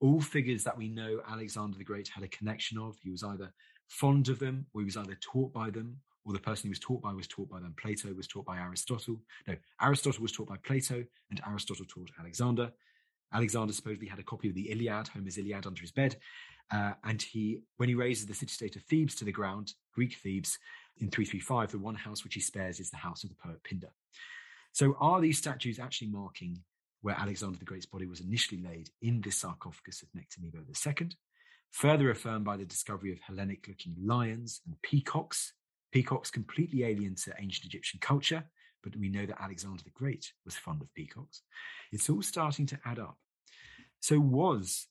[0.01, 2.97] All figures that we know Alexander the Great had a connection of.
[3.03, 3.53] He was either
[3.89, 6.79] fond of them or he was either taught by them or the person he was
[6.79, 7.75] taught by was taught by them.
[7.77, 9.21] Plato was taught by Aristotle.
[9.47, 12.73] No, Aristotle was taught by Plato, and Aristotle taught Alexander.
[13.33, 16.17] Alexander supposedly had a copy of the Iliad, Homer's Iliad, under his bed.
[16.71, 20.17] Uh, and he, when he razes the city state of Thebes to the ground, Greek
[20.17, 20.59] Thebes,
[20.99, 23.91] in 335, the one house which he spares is the house of the poet Pindar.
[24.73, 26.63] So, are these statues actually marking
[27.03, 31.09] where Alexander the Great's body was initially laid in this sarcophagus of Nectanebo II?
[31.73, 35.55] Further affirmed by the discovery of Hellenic looking lions and peacocks
[35.93, 38.45] Peacocks completely alien to ancient Egyptian culture,
[38.83, 41.43] but we know that Alexander the Great was fond of peacocks.
[41.93, 43.19] It's all starting to add up.
[44.01, 44.87] So was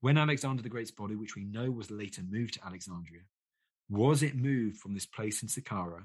[0.00, 3.22] when Alexander the Great's body, which we know was later moved to Alexandria,
[3.88, 6.04] was it moved from this place in Saqqara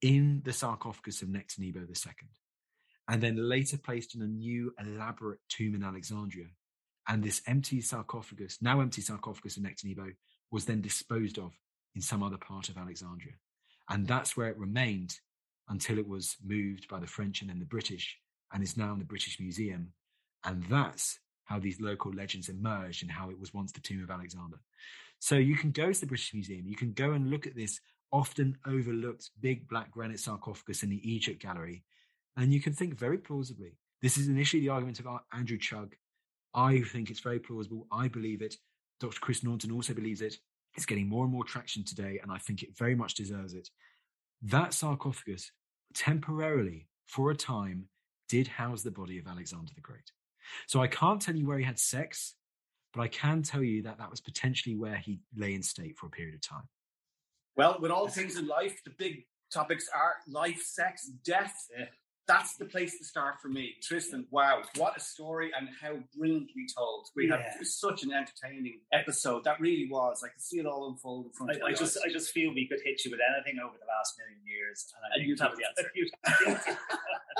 [0.00, 2.12] in the sarcophagus of Nectanebo II,
[3.08, 6.46] and then later placed in a new elaborate tomb in Alexandria?
[7.08, 10.12] And this empty sarcophagus, now empty sarcophagus of Nectanebo,
[10.50, 11.52] was then disposed of
[11.94, 13.34] in some other part of Alexandria.
[13.88, 15.18] And that's where it remained
[15.68, 18.18] until it was moved by the French and then the British
[18.52, 19.92] and is now in the British Museum.
[20.44, 24.10] And that's how these local legends emerged and how it was once the tomb of
[24.10, 24.58] Alexander.
[25.18, 27.80] So you can go to the British Museum, you can go and look at this
[28.12, 31.82] often overlooked big black granite sarcophagus in the Egypt Gallery,
[32.36, 33.72] and you can think very plausibly.
[34.02, 35.92] This is initially the argument of Andrew Chugg.
[36.54, 37.86] I think it's very plausible.
[37.90, 38.56] I believe it.
[39.00, 39.18] Dr.
[39.20, 40.36] Chris Naunton also believes it.
[40.74, 43.68] It's getting more and more traction today, and I think it very much deserves it.
[44.42, 45.52] That sarcophagus,
[45.94, 47.88] temporarily, for a time,
[48.28, 50.10] did house the body of Alexander the Great.
[50.66, 52.34] So I can't tell you where he had sex,
[52.94, 56.06] but I can tell you that that was potentially where he lay in state for
[56.06, 56.68] a period of time.
[57.56, 61.54] Well, with all things in life, the big topics are life, sex, death.
[62.28, 63.74] That's the place to start for me.
[63.82, 67.08] Tristan, wow, what a story and how brilliantly told.
[67.16, 67.42] We yeah.
[67.42, 69.44] had such an entertaining episode.
[69.44, 70.22] That really was.
[70.24, 72.54] I could see it all unfold in front I, of I just, I just feel
[72.54, 75.56] we could hit you with anything over the last million years, and, and you'd have
[75.56, 76.76] the answer.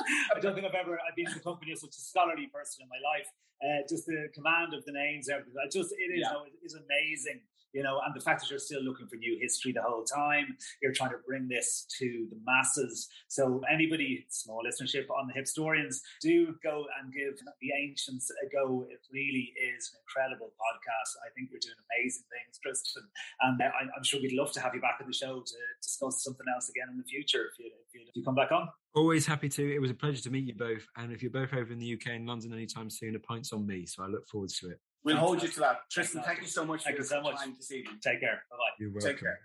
[0.34, 2.82] I don't think I've ever I've been in the company of such a scholarly person
[2.82, 3.28] in my life.
[3.62, 5.54] Uh, just the command of the names, everything.
[5.62, 6.42] I just it is, yeah.
[6.42, 7.40] it is amazing
[7.72, 10.56] you know, and the fact that you're still looking for new history the whole time,
[10.82, 13.08] you're trying to bring this to the masses.
[13.28, 18.86] So anybody, small listenership on the Hipstorians, do go and give the ancients a go.
[18.90, 21.10] It really is an incredible podcast.
[21.24, 23.04] I think you're doing amazing things, Tristan,
[23.40, 26.22] and uh, I'm sure we'd love to have you back on the show to discuss
[26.22, 28.68] something else again in the future if you, if you, if you come back on.
[28.94, 29.74] Always happy to.
[29.74, 30.86] It was a pleasure to meet you both.
[30.96, 33.66] And if you're both over in the UK and London anytime soon, a pint's on
[33.66, 33.86] me.
[33.86, 34.80] So I look forward to it.
[35.04, 35.80] We'll hold you to that.
[35.90, 37.36] Tristan, thank you so much thank for your so much.
[37.36, 37.98] time this evening.
[38.02, 38.44] Take care.
[38.50, 38.74] Bye bye.
[38.78, 39.10] You're welcome.
[39.10, 39.40] Take care.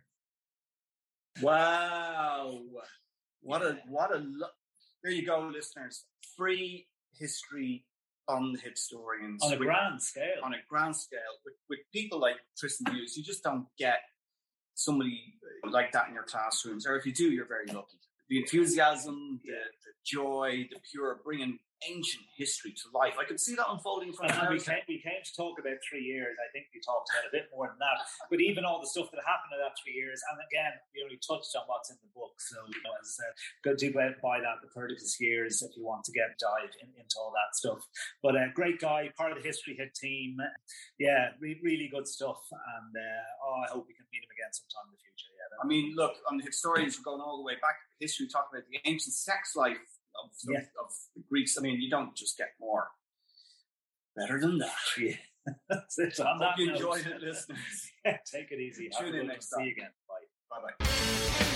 [1.41, 2.60] Wow.
[3.41, 4.47] What a what a lo-
[5.03, 6.05] there you go, listeners.
[6.36, 6.88] Free
[7.18, 7.86] history
[8.28, 9.41] on the Hipstorians.
[9.41, 10.41] On a with, grand scale.
[10.43, 11.20] On a grand scale.
[11.45, 13.99] With, with people like Tristan Hughes, you just don't get
[14.76, 15.36] somebody
[15.66, 16.86] uh, like that in your classrooms.
[16.86, 17.97] Or if you do, you're very lucky.
[18.30, 23.21] The enthusiasm, the, the joy, the pure bringing ancient history to life.
[23.21, 24.34] I could see that unfolding from.
[24.34, 26.34] And we came, we came to talk about three years.
[26.41, 28.01] I think we talked about a bit more than that.
[28.34, 31.21] But even all the stuff that happened in that three years, and again, we only
[31.21, 32.34] touched on what's in the book.
[32.41, 35.86] So, you know, as I said, go do buy that, the Perdiccas years, if you
[35.86, 37.82] want to get dive in, into all that stuff.
[38.25, 40.38] But a uh, great guy, part of the History Hit team.
[40.97, 42.41] Yeah, re- really good stuff.
[42.51, 45.30] And uh, oh, I hope we can meet him again sometime in the future.
[45.30, 45.61] Yeah.
[45.61, 48.63] I mean, look, on the Hipstorians, we're going all the way back history, talking about
[48.69, 49.77] the ancient sex life
[50.23, 50.59] of, yeah.
[50.59, 51.57] of, of the Greeks.
[51.57, 52.87] I mean, you don't just get more.
[54.15, 54.71] Better than that.
[54.99, 55.15] Yeah.
[55.69, 56.19] That's it.
[56.19, 57.91] On Hope you enjoyed it, listeners.
[58.29, 58.89] take it easy.
[58.99, 59.61] Tune in next time.
[59.61, 59.91] See you again.
[60.09, 60.61] Bye.
[60.61, 61.53] Bye bye.